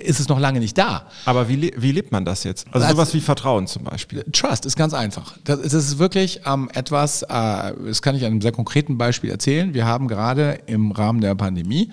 [0.00, 1.06] ist es noch lange nicht da.
[1.24, 2.66] Aber wie, wie lebt man das jetzt?
[2.72, 4.24] Also, also sowas wie Vertrauen zum Beispiel.
[4.32, 5.36] Trust ist ganz einfach.
[5.44, 9.30] Das, das ist wirklich ähm, etwas, äh, das kann ich an einem sehr konkreten Beispiel
[9.30, 9.72] erzählen.
[9.72, 11.90] Wir haben gerade im Rahmen der Pandemie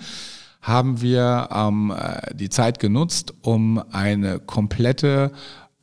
[0.60, 5.30] haben wir ähm, äh, die Zeit genutzt, um eine komplette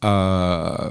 [0.01, 0.89] äh,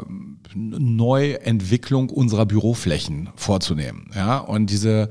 [0.55, 4.11] Neuentwicklung unserer Büroflächen vorzunehmen.
[4.14, 5.11] Ja, und diese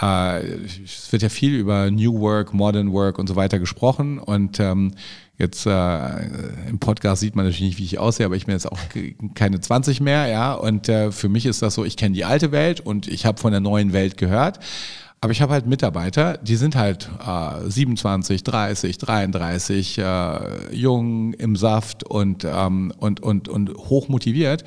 [0.00, 0.44] äh,
[0.84, 4.92] es wird ja viel über New Work, Modern Work und so weiter gesprochen und ähm,
[5.36, 8.70] Jetzt äh, im Podcast sieht man natürlich nicht, wie ich aussehe, aber ich bin jetzt
[8.70, 8.78] auch
[9.34, 10.52] keine 20 mehr, ja.
[10.52, 13.40] Und äh, für mich ist das so, ich kenne die alte Welt und ich habe
[13.40, 14.60] von der neuen Welt gehört.
[15.24, 21.56] Aber ich habe halt Mitarbeiter, die sind halt äh, 27, 30, 33, äh, jung im
[21.56, 24.64] Saft und, ähm, und, und, und hoch motiviert.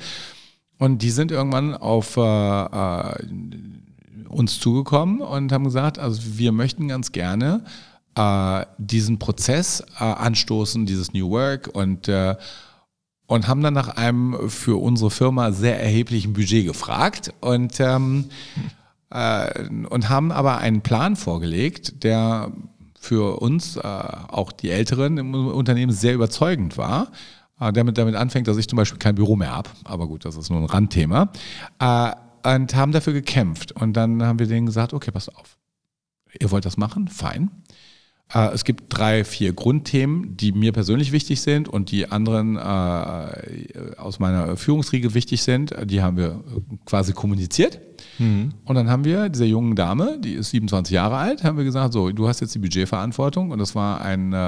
[0.76, 3.14] Und die sind irgendwann auf äh, äh,
[4.28, 7.62] uns zugekommen und haben gesagt, also wir möchten ganz gerne
[8.16, 12.10] äh, diesen Prozess äh, anstoßen, dieses New Work und
[13.30, 18.24] und haben dann nach einem für unsere Firma sehr erheblichen Budget gefragt und ähm,
[18.56, 18.78] äh,
[19.10, 22.52] und haben aber einen Plan vorgelegt, der
[23.00, 27.10] für uns, äh, auch die Älteren im Unternehmen, sehr überzeugend war.
[27.60, 29.70] Äh, damit, damit anfängt, dass ich zum Beispiel kein Büro mehr habe.
[29.84, 31.30] Aber gut, das ist nur ein Randthema.
[31.78, 32.12] Äh,
[32.44, 33.72] und haben dafür gekämpft.
[33.72, 35.58] Und dann haben wir denen gesagt, okay, pass auf.
[36.38, 37.08] Ihr wollt das machen?
[37.08, 37.50] Fein.
[38.32, 43.96] Äh, es gibt drei, vier Grundthemen, die mir persönlich wichtig sind und die anderen äh,
[43.96, 45.74] aus meiner Führungsriege wichtig sind.
[45.84, 46.42] Die haben wir
[46.84, 47.80] quasi kommuniziert.
[48.18, 48.52] Mhm.
[48.64, 51.92] Und dann haben wir dieser jungen Dame, die ist 27 Jahre alt, haben wir gesagt,
[51.92, 54.38] so, du hast jetzt die Budgetverantwortung und das war ein äh,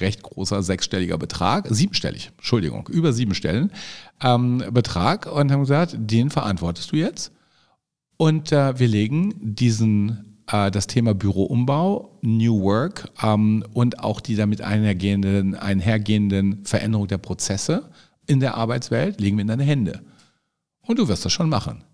[0.00, 3.70] recht großer sechsstelliger Betrag, siebenstellig, Entschuldigung, über sieben Stellen
[4.22, 7.32] ähm, Betrag und haben gesagt, den verantwortest du jetzt.
[8.16, 14.36] Und äh, wir legen diesen äh, das Thema Büroumbau, New Work ähm, und auch die
[14.36, 17.90] damit einhergehenden, einhergehenden Veränderung der Prozesse
[18.26, 20.02] in der Arbeitswelt legen wir in deine Hände.
[20.82, 21.84] Und du wirst das schon machen.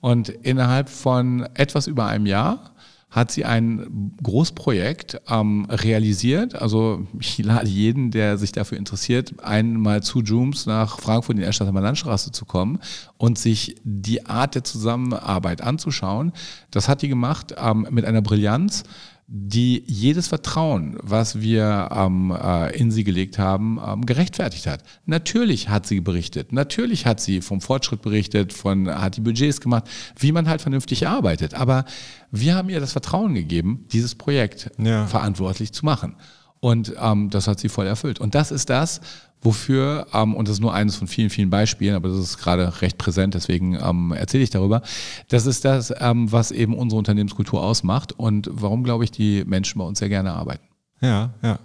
[0.00, 2.74] Und innerhalb von etwas über einem Jahr
[3.10, 6.54] hat sie ein Großprojekt ähm, realisiert.
[6.54, 11.46] Also ich lade jeden, der sich dafür interessiert, einmal zu Jooms nach Frankfurt in die
[11.46, 12.78] Erstadter Landstraße zu kommen
[13.18, 16.32] und sich die Art der Zusammenarbeit anzuschauen.
[16.70, 18.84] Das hat die gemacht ähm, mit einer Brillanz,
[19.32, 24.82] die jedes Vertrauen, was wir ähm, äh, in sie gelegt haben, ähm, gerechtfertigt hat.
[25.06, 29.84] Natürlich hat sie berichtet, natürlich hat sie vom Fortschritt berichtet, von, hat die Budgets gemacht,
[30.18, 31.54] wie man halt vernünftig arbeitet.
[31.54, 31.84] Aber
[32.32, 35.06] wir haben ihr das Vertrauen gegeben, dieses Projekt ja.
[35.06, 36.16] verantwortlich zu machen.
[36.60, 38.20] Und ähm, das hat sie voll erfüllt.
[38.20, 39.00] Und das ist das,
[39.40, 42.82] wofür, ähm, und das ist nur eines von vielen, vielen Beispielen, aber das ist gerade
[42.82, 44.82] recht präsent, deswegen ähm, erzähle ich darüber.
[45.28, 49.78] Das ist das, ähm, was eben unsere Unternehmenskultur ausmacht und warum, glaube ich, die Menschen
[49.78, 50.64] bei uns sehr gerne arbeiten.
[51.00, 51.58] Ja, ja.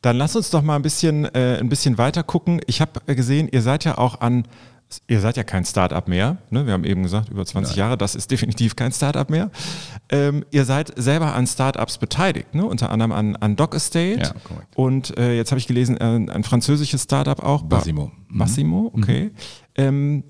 [0.00, 2.60] Dann lass uns doch mal ein bisschen, äh, ein bisschen weiter gucken.
[2.68, 4.44] Ich habe gesehen, ihr seid ja auch an
[5.06, 6.38] Ihr seid ja kein Startup mehr.
[6.50, 6.64] Ne?
[6.66, 7.78] Wir haben eben gesagt, über 20 Nein.
[7.78, 9.50] Jahre, das ist definitiv kein Startup mehr.
[10.08, 12.64] Ähm, ihr seid selber an Startups beteiligt, ne?
[12.64, 14.20] unter anderem an, an Doc Estate.
[14.20, 14.34] Ja,
[14.74, 17.62] und äh, jetzt habe ich gelesen, äh, ein französisches Startup auch.
[17.62, 18.12] Bassimo.
[18.28, 18.38] Mhm.
[18.38, 19.02] Bassimo, mhm.
[19.02, 19.24] okay.
[19.24, 19.30] Mhm.
[19.74, 20.24] Ähm,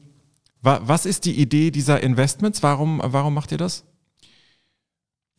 [0.61, 2.63] wa was ist die Idee dieser Investments?
[2.63, 3.85] Warum, warum macht ihr das?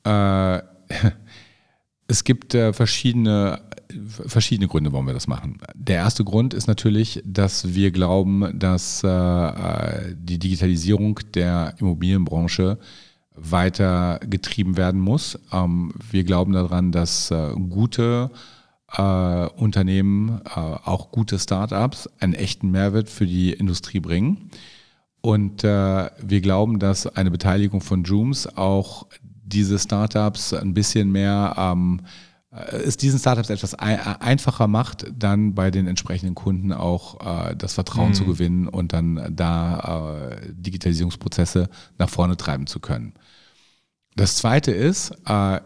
[0.05, 0.59] Äh,
[2.07, 3.61] es gibt äh, verschiedene
[4.07, 5.57] verschiedene Gründe, warum wir das machen.
[5.73, 12.77] Der erste Grund ist natürlich, dass wir glauben, dass äh, die Digitalisierung der Immobilienbranche
[13.33, 15.39] weiter getrieben werden muss.
[15.51, 18.29] Ähm, wir glauben daran, dass äh, gute
[18.95, 19.01] äh,
[19.47, 24.51] Unternehmen, äh, auch gute Startups, einen echten Mehrwert für die Industrie bringen.
[25.21, 31.55] Und äh, wir glauben, dass eine Beteiligung von Jooms auch diese Startups ein bisschen mehr
[31.57, 37.55] ähm, äh, es diesen Startups etwas einfacher macht, dann bei den entsprechenden Kunden auch äh,
[37.55, 38.13] das Vertrauen mhm.
[38.15, 43.13] zu gewinnen und dann da äh, Digitalisierungsprozesse nach vorne treiben zu können.
[44.15, 45.59] Das zweite ist, äh,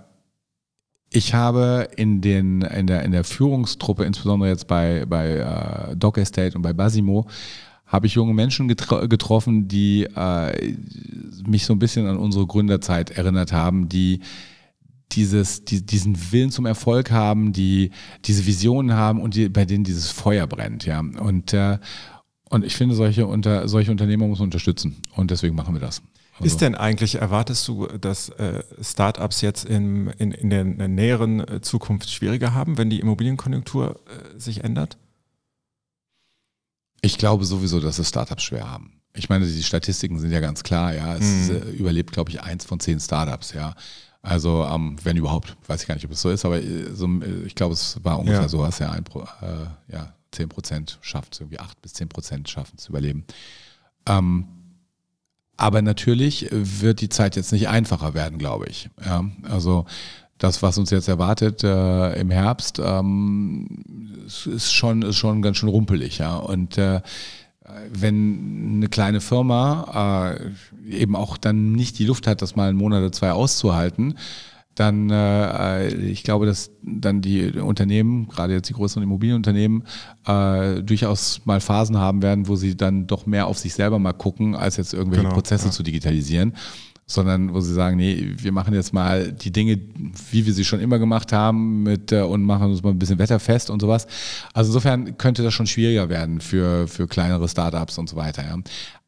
[1.10, 6.17] ich habe in, den, in, der, in der Führungstruppe, insbesondere jetzt bei, bei äh, Doc
[6.17, 7.28] Estate und bei Basimo,
[7.86, 10.76] habe ich junge Menschen getro getroffen, die äh,
[11.46, 14.22] mich so ein bisschen an unsere Gründerzeit erinnert haben, die
[15.15, 17.91] dieses, die, diesen Willen zum Erfolg haben, die
[18.26, 20.99] diese Visionen haben und die, bei denen dieses Feuer brennt, ja.
[20.99, 21.80] Und, äh,
[22.49, 24.97] und ich finde, solche, unter, solche Unternehmer muss man unterstützen.
[25.15, 26.02] Und deswegen machen wir das.
[26.36, 26.45] Also.
[26.45, 31.62] Ist denn eigentlich, erwartest du, dass äh, Startups jetzt in, in, in der näheren äh,
[31.62, 34.97] Zukunft schwieriger haben, wenn die Immobilienkonjunktur äh, sich ändert?
[37.02, 39.02] Ich glaube sowieso, dass es Startups schwer haben.
[39.13, 41.15] Ich meine, die Statistiken sind ja ganz klar, ja.
[41.15, 41.73] Es mhm.
[41.73, 43.76] überlebt, glaube ich, eins von zehn Startups, ja.
[44.23, 47.05] Also, ähm, wenn überhaupt, weiß ich gar nicht, ob es so ist, aber äh, so,
[47.05, 48.49] äh, ich glaube, es war ungefähr ja.
[48.49, 49.03] sowas, ja, ein,
[49.41, 53.25] äh, ja, 10 Prozent schafft irgendwie 8 bis 10 Prozent schaffen zu überleben.
[54.07, 54.47] Ähm,
[55.57, 58.89] aber natürlich wird die Zeit jetzt nicht einfacher werden, glaube ich.
[59.05, 59.86] Ja, also
[60.38, 65.69] das, was uns jetzt erwartet äh, im Herbst, ähm, ist, schon, ist schon ganz schön
[65.69, 66.17] rumpelig.
[66.17, 66.36] Ja?
[66.38, 67.01] Und äh,
[67.91, 72.78] wenn eine kleine Firma äh, eben auch dann nicht die Luft hat, das mal einen
[72.78, 74.15] Monat oder zwei auszuhalten,
[74.76, 79.84] dann, äh, ich glaube, dass dann die Unternehmen, gerade jetzt die größeren Immobilienunternehmen,
[80.26, 84.13] äh, durchaus mal Phasen haben werden, wo sie dann doch mehr auf sich selber mal
[84.13, 85.71] gucken, als jetzt irgendwelche genau, Prozesse ja.
[85.71, 86.54] zu digitalisieren
[87.06, 89.80] sondern wo sie sagen, nee, wir machen jetzt mal die Dinge,
[90.32, 93.20] wie wir sie schon immer gemacht haben mit, äh, und machen uns mal ein bisschen
[93.20, 94.08] wetterfest und sowas.
[94.54, 98.44] Also insofern könnte das schon schwieriger werden für, für kleinere Startups und so weiter.
[98.44, 98.58] Ja.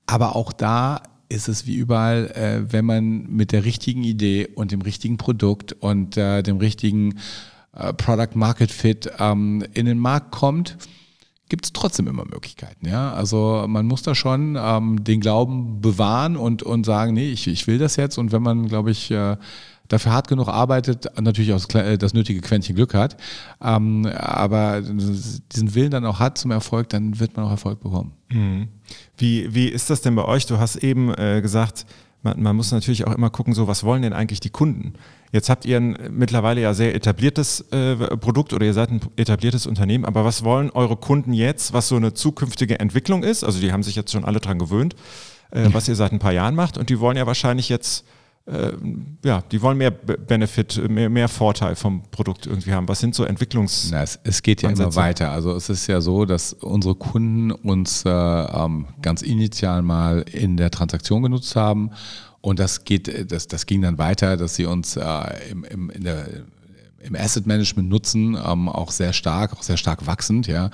[0.07, 4.71] Aber auch da ist es wie überall, äh, wenn man mit der richtigen Idee und
[4.71, 7.15] dem richtigen Produkt und äh, dem richtigen
[7.73, 10.77] äh, Product Market Fit ähm, in den Markt kommt,
[11.49, 12.87] gibt es trotzdem immer Möglichkeiten.
[12.87, 13.13] Ja?
[13.13, 17.67] Also man muss da schon ähm, den Glauben bewahren und, und sagen, nee, ich, ich
[17.67, 18.17] will das jetzt.
[18.17, 19.37] Und wenn man, glaube ich, äh,
[19.87, 23.17] dafür hart genug arbeitet, natürlich auch das, äh, das nötige Quäntchen Glück hat,
[23.61, 28.13] ähm, aber diesen Willen dann auch hat zum Erfolg, dann wird man auch Erfolg bekommen.
[28.29, 28.67] Mhm.
[29.17, 30.45] Wie, wie ist das denn bei euch?
[30.45, 31.85] Du hast eben äh, gesagt,
[32.23, 34.93] man, man, muss natürlich auch immer gucken, so was wollen denn eigentlich die Kunden?
[35.35, 39.67] Jetzt habt ihr ein mittlerweile ja sehr etabliertes äh, Produkt oder ihr seid ein etabliertes
[39.67, 43.43] Unternehmen, aber was wollen eure Kunden jetzt, was so eine zukünftige Entwicklung ist?
[43.43, 44.95] Also die haben sich jetzt schon alle dran gewöhnt,
[45.51, 48.05] äh, was ihr seit ein paar Jahren macht und die wollen ja wahrscheinlich jetzt
[48.45, 48.71] äh,
[49.25, 52.87] ja, die wollen mehr Benefit, mehr, mehr Vorteil vom Produkt irgendwie haben.
[52.87, 53.89] Was sind so Entwicklungs?
[53.91, 54.87] Na, es, es, geht ja Ansätze?
[54.87, 55.31] immer weiter.
[55.31, 60.55] Also es ist ja so, dass unsere Kunden uns äh, ähm, ganz initial mal in
[60.55, 61.91] der Transaktion genutzt haben
[62.45, 65.03] und das geht, das, das ging dann weiter, dass sie uns äh,
[65.49, 66.27] im, im, in der,
[66.99, 70.69] im Asset Management nutzen, ähm, auch sehr stark, auch sehr stark wachsend, ja.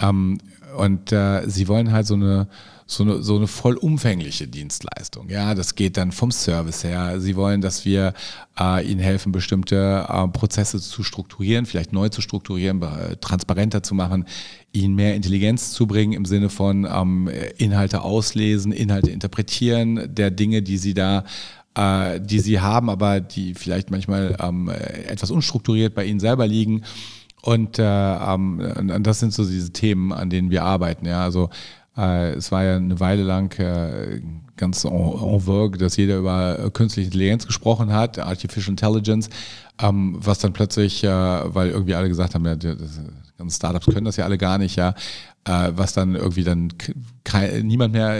[0.00, 0.38] Ähm,
[0.76, 2.46] und äh, sie wollen halt so eine
[2.90, 5.28] so eine, so eine vollumfängliche Dienstleistung.
[5.28, 7.20] Ja, das geht dann vom Service her.
[7.20, 8.14] Sie wollen, dass wir
[8.58, 13.94] äh, ihnen helfen, bestimmte äh, Prozesse zu strukturieren, vielleicht neu zu strukturieren, äh, transparenter zu
[13.94, 14.24] machen,
[14.72, 20.60] ihnen mehr Intelligenz zu bringen im Sinne von ähm, Inhalte auslesen, Inhalte interpretieren, der Dinge,
[20.60, 21.24] die sie da
[21.76, 26.82] äh, die sie haben, aber die vielleicht manchmal ähm, etwas unstrukturiert bei ihnen selber liegen.
[27.42, 31.06] Und äh, ähm, das sind so diese Themen, an denen wir arbeiten.
[31.06, 31.50] Ja, also
[31.96, 34.20] es war ja eine Weile lang äh,
[34.56, 39.28] ganz en, vogue, dass jeder über künstliche Intelligenz gesprochen hat, Artificial Intelligence,
[39.82, 43.00] ähm, was dann plötzlich, äh, weil irgendwie alle gesagt haben, ja, das,
[43.48, 44.94] Startups können das ja alle gar nicht, ja,
[45.46, 46.68] was dann irgendwie dann
[47.62, 48.14] niemand mehr,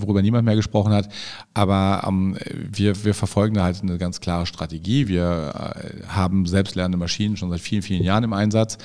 [0.00, 1.08] worüber niemand mehr gesprochen hat.
[1.54, 5.08] Aber ähm, wir, wir verfolgen da halt eine ganz klare Strategie.
[5.08, 5.74] Wir
[6.06, 8.78] haben selbstlernende Maschinen schon seit vielen, vielen Jahren im Einsatz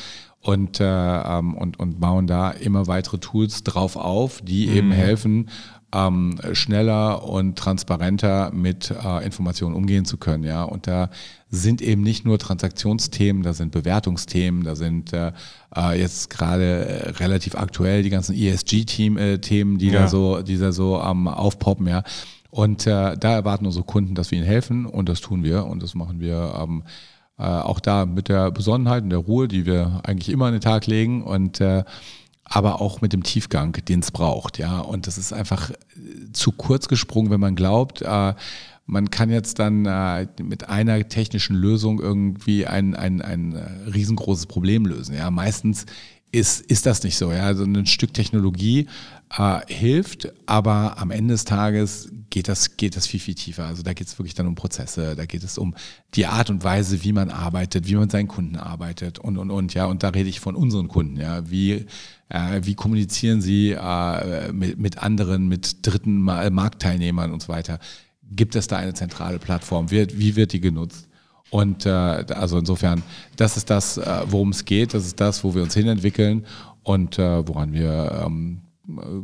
[0.45, 4.75] und, äh, ähm, und, und bauen da immer weitere Tools drauf auf, die mhm.
[4.75, 5.49] eben helfen,
[5.91, 10.43] ähm, schneller und transparenter mit äh, Informationen umgehen zu können.
[10.43, 10.61] Ja?
[10.61, 11.09] Und da
[11.49, 15.31] sind eben nicht nur Transaktionsthemen, da sind Bewertungsthemen, da sind äh,
[15.75, 20.01] äh jetzt gerade äh, relativ aktuell die ganzen ESG-Themen, äh, die ja.
[20.01, 22.03] da so, die da so ähm, aufpoppen, ja.
[22.51, 25.81] Und äh, da erwarten unsere Kunden, dass wir ihnen helfen und das tun wir und
[25.81, 26.83] das machen wir ähm,
[27.37, 30.61] äh, auch da mit der Besonnenheit und der Ruhe, die wir eigentlich immer an den
[30.61, 31.83] Tag legen und äh,
[32.45, 34.79] aber auch mit dem Tiefgang, den es braucht, ja.
[34.79, 35.75] Und das ist einfach äh,
[36.31, 38.33] zu kurz gesprungen, wenn man glaubt, äh,
[38.87, 44.45] man kann jetzt dann äh, mit einer technischen Lösung irgendwie ein, ein, ein äh, riesengroßes
[44.45, 45.15] Problem lösen.
[45.15, 45.87] Ja, meistens
[46.35, 47.31] ist, ist das nicht so.
[47.31, 48.87] Ja, also ein Stück Technologie
[49.37, 53.65] äh, hilft, aber am Ende des Tages geht das, geht das viel, viel tiefer.
[53.65, 55.75] Also da geht es wirklich dann um Prozesse, da geht es um
[56.13, 59.73] die Art und Weise, wie man arbeitet, wie man seinen Kunden arbeitet und, und, und,
[59.73, 59.85] ja.
[59.85, 61.49] Und da rede ich von unseren Kunden, ja.
[61.49, 61.85] Wie,
[62.29, 67.79] äh, wie kommunizieren sie äh, mit, mit anderen, mit dritten Marktteilnehmern und so weiter
[68.27, 69.91] gibt es da eine zentrale Plattform?
[69.91, 71.07] Wie, wie wird die genutzt?
[71.55, 73.01] Und äh, also insofern,
[73.37, 76.45] das ist das, äh, worum es geht, das ist das, wo wir uns hinentwickeln
[76.83, 78.59] und äh, woran wir ähm,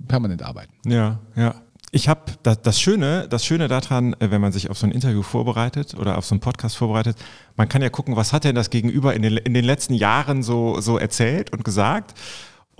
[0.07, 0.71] permanent arbeiten.
[0.89, 1.55] Ja, ja.
[1.91, 4.93] Ich habe das, das, Schöne, das Schöne daran, äh, wenn man sich auf so ein
[4.93, 7.17] Interview vorbereitet oder auf so einen Podcast vorbereitet,
[7.57, 10.41] man kann ja gucken, was hat denn das Gegenüber in den, in den letzten Jahren
[10.41, 12.17] so, so erzählt und gesagt.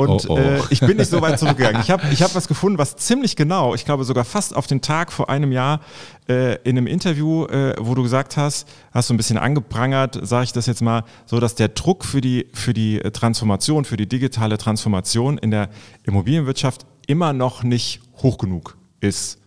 [0.10, 0.38] Und oh, oh.
[0.38, 1.82] Äh, ich bin nicht so weit zurückgegangen.
[1.82, 4.82] Ich habe ich hab was gefunden, was ziemlich genau, ich glaube sogar fast auf den
[4.82, 5.82] Tag vor einem Jahr
[6.28, 10.46] äh, in einem Interview, äh, wo du gesagt hast, hast du ein bisschen angeprangert, sage
[10.46, 14.08] ich das jetzt mal, so dass der Druck für die, für die Transformation, für die
[14.08, 15.70] digitale Transformation in der
[16.04, 19.40] Immobilienwirtschaft immer noch nicht hoch genug ist.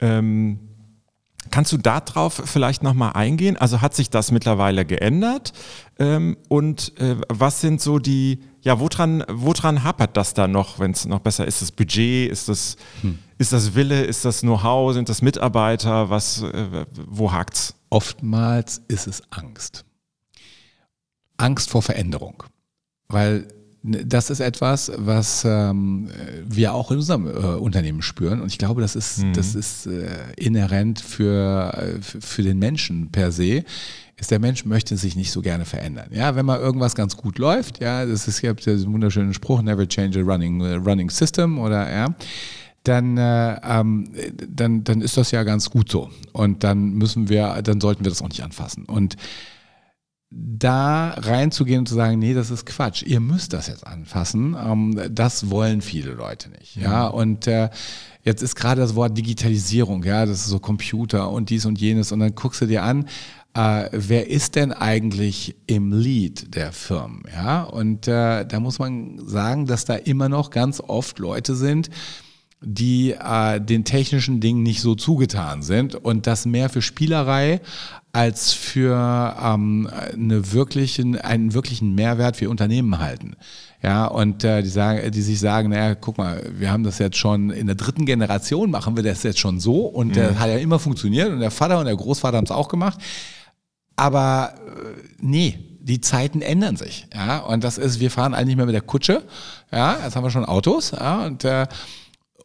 [0.00, 0.60] Ähm,
[1.50, 3.56] Kannst du darauf vielleicht nochmal eingehen?
[3.56, 5.52] Also hat sich das mittlerweile geändert?
[5.98, 10.92] Ähm, und äh, was sind so die, ja, woran, woran hapert das da noch, wenn
[10.92, 11.62] es noch besser ist?
[11.62, 13.18] Das Budget, ist das, hm.
[13.38, 16.10] ist das Wille, ist das Know-how, sind das Mitarbeiter?
[16.10, 17.74] Was, äh, wo hakt's?
[17.90, 19.84] Oftmals ist es Angst.
[21.36, 22.42] Angst vor Veränderung.
[23.08, 23.48] Weil
[23.82, 26.08] das ist etwas, was ähm,
[26.44, 28.40] wir auch in unserem äh, Unternehmen spüren.
[28.40, 29.32] Und ich glaube, das ist, mhm.
[29.34, 33.64] das ist äh, inhärent für, äh, für den Menschen per se.
[34.16, 36.08] Ist der Mensch möchte sich nicht so gerne verändern.
[36.12, 39.86] Ja, wenn mal irgendwas ganz gut läuft, ja, das ist ja diesen wunderschönen Spruch, never
[39.86, 42.14] change a running, uh, running system oder ja
[42.88, 44.10] dann, äh, ähm,
[44.48, 46.10] dann, dann ist das ja ganz gut so.
[46.32, 48.84] Und dann müssen wir, dann sollten wir das auch nicht anfassen.
[48.84, 49.16] Und
[50.30, 55.00] da reinzugehen und zu sagen, nee, das ist Quatsch, ihr müsst das jetzt anfassen, ähm,
[55.10, 56.76] das wollen viele Leute nicht.
[56.76, 57.14] Ja, mhm.
[57.14, 57.70] und äh,
[58.24, 62.12] jetzt ist gerade das Wort Digitalisierung, ja, das ist so Computer und dies und jenes
[62.12, 63.06] und dann guckst du dir an,
[63.54, 69.18] äh, wer ist denn eigentlich im Lead der Firmen, ja, und äh, da muss man
[69.26, 71.88] sagen, dass da immer noch ganz oft Leute sind,
[72.60, 77.60] die äh, den technischen Dingen nicht so zugetan sind und das mehr für Spielerei
[78.12, 83.36] als für ähm, eine wirklichen, einen wirklichen Mehrwert für Unternehmen halten.
[83.80, 87.16] Ja, und äh, die sagen, die sich sagen, naja, guck mal, wir haben das jetzt
[87.16, 90.14] schon in der dritten Generation, machen wir das jetzt schon so und mhm.
[90.14, 92.98] das hat ja immer funktioniert und der Vater und der Großvater haben es auch gemacht.
[93.94, 97.06] Aber äh, nee, die Zeiten ändern sich.
[97.14, 99.22] Ja, und das ist, wir fahren eigentlich nicht mehr mit der Kutsche.
[99.70, 100.90] Ja, jetzt haben wir schon Autos.
[100.90, 101.66] Ja, und äh,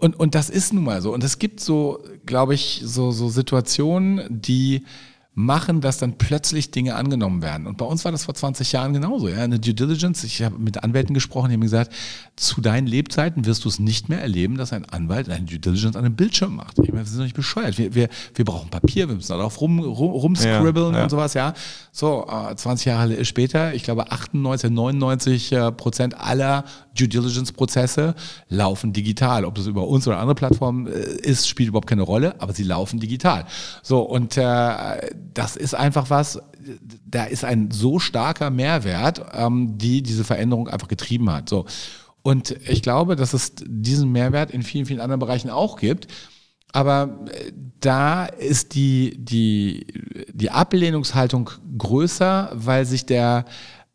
[0.03, 1.13] und, und das ist nun mal so.
[1.13, 4.83] Und es gibt so, glaube ich, so, so Situationen, die
[5.35, 7.65] machen, dass dann plötzlich Dinge angenommen werden.
[7.65, 9.27] Und bei uns war das vor 20 Jahren genauso.
[9.27, 9.37] Ja?
[9.37, 11.91] Eine Due Diligence, ich habe mit Anwälten gesprochen, die haben gesagt,
[12.35, 15.95] zu deinen Lebzeiten wirst du es nicht mehr erleben, dass ein Anwalt eine Due Diligence
[15.95, 16.77] an einem Bildschirm macht.
[16.79, 17.79] Ich meine, wir sind doch nicht bescheuert.
[17.79, 21.03] Wir, wir, wir brauchen Papier, wir müssen darauf rum, rum, rumscribbeln ja, ja.
[21.03, 21.33] und sowas.
[21.33, 21.53] Ja,
[21.91, 26.63] So, äh, 20 Jahre später, ich glaube 98, 99 äh, Prozent aller
[26.95, 28.13] Due Diligence-Prozesse
[28.49, 29.45] laufen digital.
[29.45, 32.63] Ob das über uns oder andere Plattformen äh, ist, spielt überhaupt keine Rolle, aber sie
[32.63, 33.45] laufen digital.
[33.81, 34.43] So, und äh,
[35.33, 36.41] das ist einfach was,
[37.05, 41.49] da ist ein so starker Mehrwert, ähm, die diese Veränderung einfach getrieben hat.
[41.49, 41.65] So.
[42.21, 46.07] Und ich glaube, dass es diesen Mehrwert in vielen, vielen anderen Bereichen auch gibt.
[46.71, 49.87] Aber äh, da ist die, die,
[50.33, 53.45] die Ablehnungshaltung größer, weil sich der,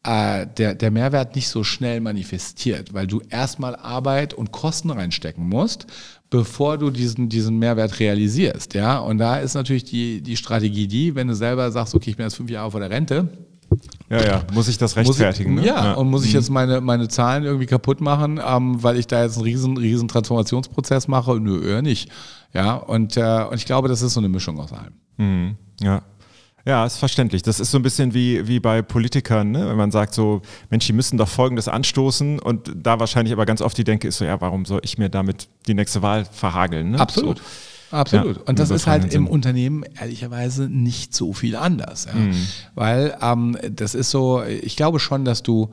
[0.04, 5.48] äh, der, der Mehrwert nicht so schnell manifestiert, weil du erstmal Arbeit und Kosten reinstecken
[5.48, 5.87] musst,
[6.30, 8.74] bevor du diesen, diesen Mehrwert realisierst.
[8.74, 8.98] Ja?
[8.98, 12.24] Und da ist natürlich die, die Strategie die, wenn du selber sagst, okay, ich bin
[12.24, 13.28] jetzt fünf Jahre vor der Rente,
[14.11, 15.58] ja, ja, muss ich das rechtfertigen?
[15.58, 15.66] Ich, ne?
[15.66, 16.38] ja, ja, und muss ich mhm.
[16.38, 20.08] jetzt meine, meine Zahlen irgendwie kaputt machen, ähm, weil ich da jetzt einen riesen, riesen
[20.08, 21.38] Transformationsprozess mache?
[21.38, 22.11] Nö, eher nicht.
[22.54, 24.94] Ja, und, äh, und ich glaube, das ist so eine Mischung aus allem.
[25.18, 25.56] Mhm.
[25.80, 26.02] Ja.
[26.68, 27.42] Ja, ist verständlich.
[27.42, 29.66] Das ist so ein bisschen wie, wie bei Politikern, ne?
[29.66, 33.62] wenn man sagt so, Mensch, die müssen doch Folgendes anstoßen und da wahrscheinlich aber ganz
[33.62, 36.90] oft die Denke ist so, ja, warum soll ich mir damit die nächste Wahl verhageln?
[36.90, 37.00] Ne?
[37.00, 37.38] Absolut.
[37.38, 37.44] So.
[37.96, 38.37] Absolut.
[38.37, 42.04] Ja, und das ist halt im Unternehmen ehrlicherweise nicht so viel anders.
[42.04, 42.12] Ja?
[42.12, 42.46] Mhm.
[42.74, 45.70] Weil ähm, das ist so, ich glaube schon, dass du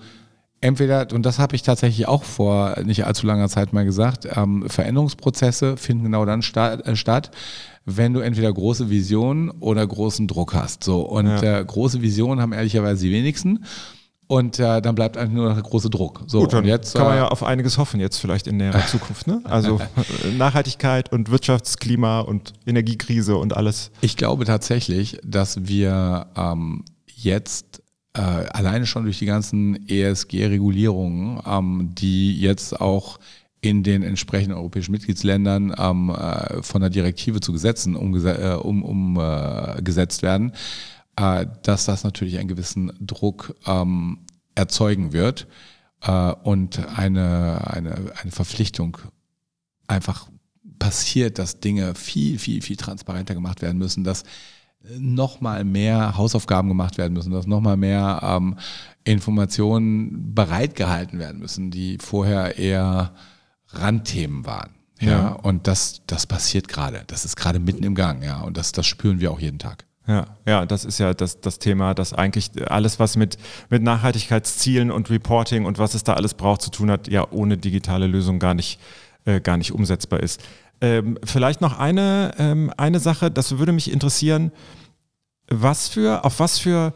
[0.62, 4.66] entweder, und das habe ich tatsächlich auch vor nicht allzu langer Zeit mal gesagt, ähm,
[4.68, 7.32] Veränderungsprozesse finden genau dann sta äh, statt,
[7.86, 10.84] wenn du entweder große Visionen oder großen Druck hast.
[10.84, 11.60] So und ja.
[11.60, 13.66] äh, große Visionen haben ehrlicherweise die wenigsten.
[14.28, 16.24] Und äh, dann bleibt eigentlich nur noch der große Druck.
[16.26, 18.88] So, Gut, dann jetzt, kann man äh, ja auf einiges hoffen jetzt vielleicht in der
[18.88, 19.28] Zukunft.
[19.28, 19.42] Ne?
[19.44, 19.80] Also
[20.38, 23.92] Nachhaltigkeit und Wirtschaftsklima und Energiekrise und alles.
[24.02, 27.84] Ich glaube tatsächlich, dass wir ähm, jetzt
[28.16, 33.20] äh, alleine schon durch die ganzen ESG-Regulierungen, ähm, die jetzt auch
[33.62, 38.84] in den entsprechenden europäischen Mitgliedsländern ähm, äh, von der Direktive zu Gesetzen umgesetzt äh, um,
[38.84, 40.54] um, äh, werden,
[41.16, 44.20] äh, dass das natürlich einen gewissen Druck ähm,
[44.54, 45.48] erzeugen wird
[46.02, 48.98] äh, und eine, eine, eine Verpflichtung
[49.88, 50.30] einfach
[50.80, 54.24] passiert, dass Dinge viel, viel, viel transparenter gemacht werden müssen, dass
[54.98, 58.58] nochmal mehr Hausaufgaben gemacht werden müssen, dass nochmal mehr ähm,
[59.04, 63.14] Informationen bereitgehalten werden müssen, die vorher eher
[63.70, 64.72] Randthemen waren.
[65.00, 65.28] Ja, ja.
[65.30, 67.04] und das, das passiert gerade.
[67.08, 68.42] Das ist gerade mitten im Gang, ja.
[68.42, 69.86] Und das, das spüren wir auch jeden Tag.
[70.08, 73.38] Ja, ja, das ist ja das, das Thema, dass eigentlich alles, was mit,
[73.70, 77.58] mit Nachhaltigkeitszielen und Reporting und was es da alles braucht zu tun hat, ja ohne
[77.58, 78.80] digitale Lösung gar nicht,
[79.26, 80.42] äh, gar nicht umsetzbar ist.
[80.82, 84.52] Ähm, vielleicht noch eine, ähm, eine Sache, das würde mich interessieren,
[85.48, 86.94] was für, auf was für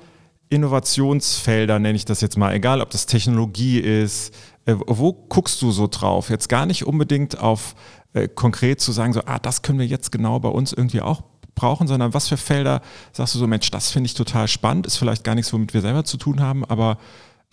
[0.49, 4.34] Innovationsfelder nenne ich das jetzt mal, egal ob das Technologie ist,
[4.65, 6.30] äh, wo guckst du so drauf?
[6.30, 7.75] Jetzt gar nicht unbedingt auf
[8.13, 11.21] äh, konkret zu sagen, so, ah, das können wir jetzt genau bei uns irgendwie auch
[11.55, 14.97] brauchen, sondern was für Felder sagst du so, Mensch, das finde ich total spannend, ist
[14.97, 16.97] vielleicht gar nichts, womit wir selber zu tun haben, aber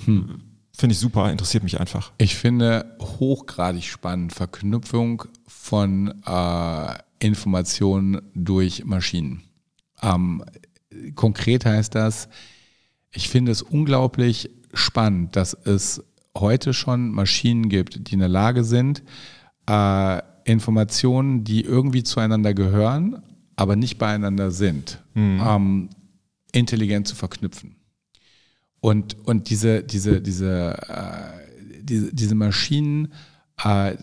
[0.05, 0.41] hm.
[0.77, 2.13] Finde ich super, interessiert mich einfach.
[2.19, 9.43] Ich finde hochgradig spannend Verknüpfung von äh, Informationen durch Maschinen.
[10.03, 10.45] Ähm,
[11.15, 12.29] konkret heißt das,
[13.11, 16.05] ich finde es unglaublich spannend, dass es
[16.37, 19.03] heute schon Maschinen gibt, die in der Lage sind,
[19.67, 23.23] äh, Informationen, die irgendwie zueinander gehören,
[23.57, 25.43] aber nicht beieinander sind, mhm.
[25.45, 25.91] ähm,
[26.53, 27.77] intelligent zu verknüpfen.
[28.81, 33.13] Und, und diese, diese, diese, äh, diese, diese Maschinen
[33.63, 33.97] äh,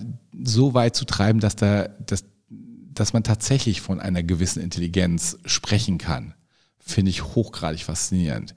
[0.43, 5.97] so weit zu treiben, dass, da, dass, dass man tatsächlich von einer gewissen Intelligenz sprechen
[5.97, 6.34] kann,
[6.80, 8.55] finde ich hochgradig faszinierend.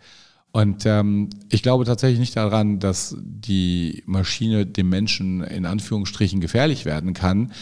[0.52, 6.86] Und ähm, ich glaube tatsächlich nicht daran, dass die Maschine dem Menschen in Anführungsstrichen gefährlich
[6.86, 7.52] werden kann,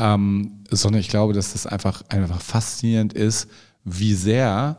[0.00, 3.48] ähm, sondern ich glaube, dass das einfach, einfach faszinierend ist,
[3.84, 4.78] wie sehr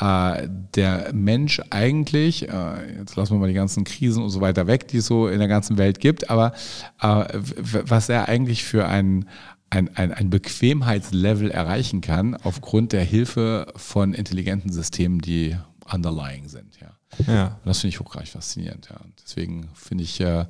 [0.00, 4.66] äh, der Mensch eigentlich, äh, jetzt lassen wir mal die ganzen Krisen und so weiter
[4.66, 6.52] weg, die es so in der ganzen Welt gibt, aber
[7.00, 9.28] äh, was er eigentlich für ein,
[9.70, 15.56] ein, ein, ein Bequemheitslevel erreichen kann aufgrund der Hilfe von intelligenten Systemen, die
[15.92, 16.78] underlying sind.
[16.80, 17.32] Ja.
[17.32, 17.46] ja.
[17.46, 18.88] Und das finde ich hochreich faszinierend.
[18.90, 18.96] Ja.
[18.96, 20.46] Und deswegen finde ich äh,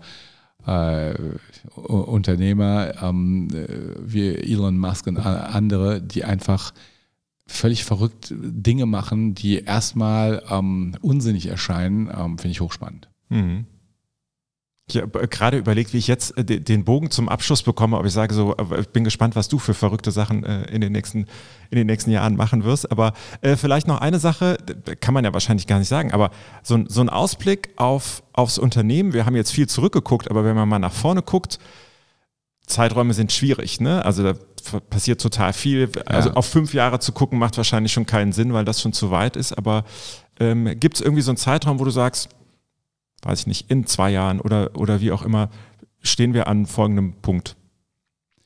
[0.66, 1.14] äh,
[1.74, 3.66] Unternehmer ähm, äh,
[3.98, 6.72] wie Elon Musk und andere, die einfach
[7.46, 13.08] völlig verrückt Dinge machen, die erstmal ähm, unsinnig erscheinen, ähm, finde ich hochspannend.
[13.28, 13.66] Mhm.
[14.86, 18.12] Ich habe gerade überlegt, wie ich jetzt äh, den Bogen zum Abschluss bekomme, aber ich
[18.12, 21.20] sage so, ich bin gespannt, was du für verrückte Sachen äh, in den nächsten,
[21.70, 22.90] in den nächsten Jahren machen wirst.
[22.90, 24.58] Aber äh, vielleicht noch eine Sache,
[25.00, 26.30] kann man ja wahrscheinlich gar nicht sagen, aber
[26.62, 29.14] so, ein, so ein Ausblick auf, aufs Unternehmen.
[29.14, 31.58] Wir haben jetzt viel zurückgeguckt, aber wenn man mal nach vorne guckt,
[32.66, 34.04] Zeiträume sind schwierig, ne?
[34.04, 34.34] Also da
[34.90, 35.90] passiert total viel.
[36.06, 36.34] Also ja.
[36.36, 39.36] auf fünf Jahre zu gucken, macht wahrscheinlich schon keinen Sinn, weil das schon zu weit
[39.36, 39.56] ist.
[39.56, 39.84] Aber
[40.40, 42.28] ähm, gibt es irgendwie so einen Zeitraum, wo du sagst,
[43.22, 45.50] weiß ich nicht, in zwei Jahren oder, oder wie auch immer,
[46.00, 47.56] stehen wir an folgendem Punkt.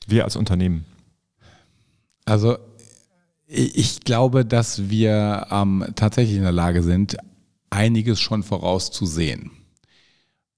[0.07, 0.85] Wir als Unternehmen.
[2.25, 2.57] Also
[3.47, 7.17] ich glaube, dass wir ähm, tatsächlich in der Lage sind,
[7.69, 9.51] einiges schon vorauszusehen.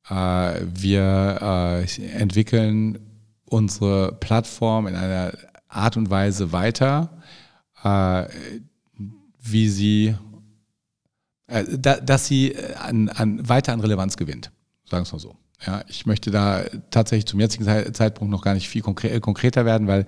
[0.09, 2.99] Äh, wir äh, entwickeln
[3.45, 5.33] unsere Plattform in einer
[5.71, 7.09] Art und Weise weiter,
[7.83, 8.25] äh,
[9.39, 10.15] wie sie
[11.47, 14.51] äh, da, dass sie äh, an, an, weiter an Relevanz gewinnt,
[14.85, 15.35] sagen wir es mal so.
[15.65, 19.87] Ja, ich möchte da tatsächlich zum jetzigen Zeitpunkt noch gar nicht viel konkre konkreter werden,
[19.87, 20.07] weil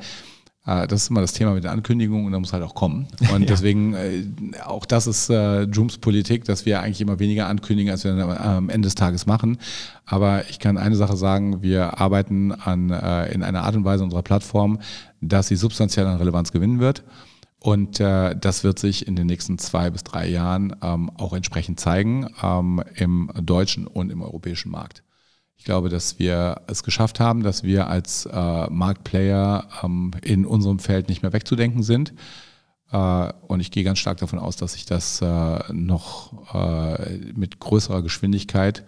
[0.66, 3.08] das ist immer das Thema mit der Ankündigung und da muss halt auch kommen.
[3.34, 3.48] Und ja.
[3.48, 4.24] deswegen, äh,
[4.64, 8.38] auch das ist äh, Jooms Politik, dass wir eigentlich immer weniger ankündigen, als wir dann
[8.38, 9.58] am Ende des Tages machen.
[10.06, 14.06] Aber ich kann eine Sache sagen, wir arbeiten an, äh, in einer Art und Weise
[14.06, 14.80] unserer Plattform,
[15.20, 17.04] dass sie substanziell an Relevanz gewinnen wird.
[17.60, 21.80] Und äh, das wird sich in den nächsten zwei bis drei Jahren ähm, auch entsprechend
[21.80, 25.04] zeigen ähm, im deutschen und im europäischen Markt.
[25.64, 30.78] Ich glaube, dass wir es geschafft haben, dass wir als äh, Marktplayer ähm, in unserem
[30.78, 32.14] Feld nicht mehr wegzudenken sind.
[32.92, 37.62] Äh, und ich gehe ganz stark davon aus, dass sich das äh, noch äh, mit
[37.62, 38.84] größerer Geschwindigkeit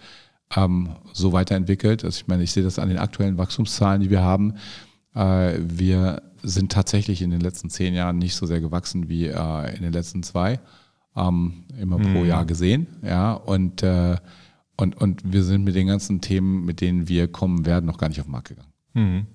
[0.54, 2.04] ähm, so weiterentwickelt.
[2.04, 4.56] Also ich meine, ich sehe das an den aktuellen Wachstumszahlen, die wir haben.
[5.14, 9.76] Äh, wir sind tatsächlich in den letzten zehn Jahren nicht so sehr gewachsen wie äh,
[9.78, 10.60] in den letzten zwei.
[11.16, 12.14] Ähm, immer mhm.
[12.14, 12.88] pro Jahr gesehen.
[13.02, 13.82] Ja, und,
[14.78, 18.10] und, und wir sind mit den ganzen Themen, mit denen wir kommen werden, noch gar
[18.10, 18.72] nicht auf den Markt gegangen.
[18.94, 19.26] Mhm.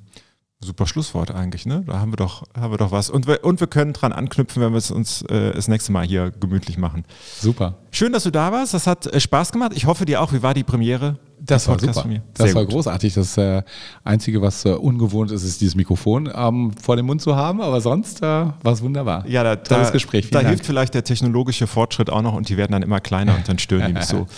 [0.62, 1.84] Super Schlusswort eigentlich, ne?
[1.86, 3.08] Da haben wir doch, haben wir doch was.
[3.08, 6.06] Und wir, und wir können dran anknüpfen, wenn wir es uns äh, das nächste Mal
[6.06, 7.04] hier gemütlich machen.
[7.38, 7.78] Super.
[7.90, 8.74] Schön, dass du da warst.
[8.74, 9.72] Das hat äh, Spaß gemacht.
[9.74, 10.34] Ich hoffe dir auch.
[10.34, 11.18] Wie war die Premiere?
[11.50, 12.04] Das war super.
[12.34, 12.72] Das war gut.
[12.72, 13.14] großartig.
[13.14, 13.62] Das äh,
[14.04, 17.60] Einzige, was äh, ungewohnt ist, ist dieses Mikrofon ähm, vor dem Mund zu haben.
[17.60, 19.26] Aber sonst äh, war es wunderbar.
[19.26, 20.26] Ja, da, Tolles Gespräch.
[20.26, 20.48] Vielen da Dank.
[20.50, 23.58] hilft vielleicht der technologische Fortschritt auch noch und die werden dann immer kleiner und dann
[23.58, 24.26] stören die nicht so.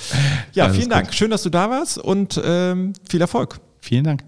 [0.52, 1.06] Ja, vielen Dank.
[1.06, 1.14] Gut.
[1.14, 3.60] Schön, dass du da warst und ähm, viel Erfolg.
[3.80, 4.24] Vielen Dank.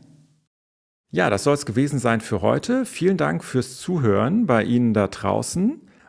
[1.10, 2.84] Ja, das soll es gewesen sein für heute.
[2.84, 5.80] Vielen Dank fürs Zuhören bei Ihnen da draußen.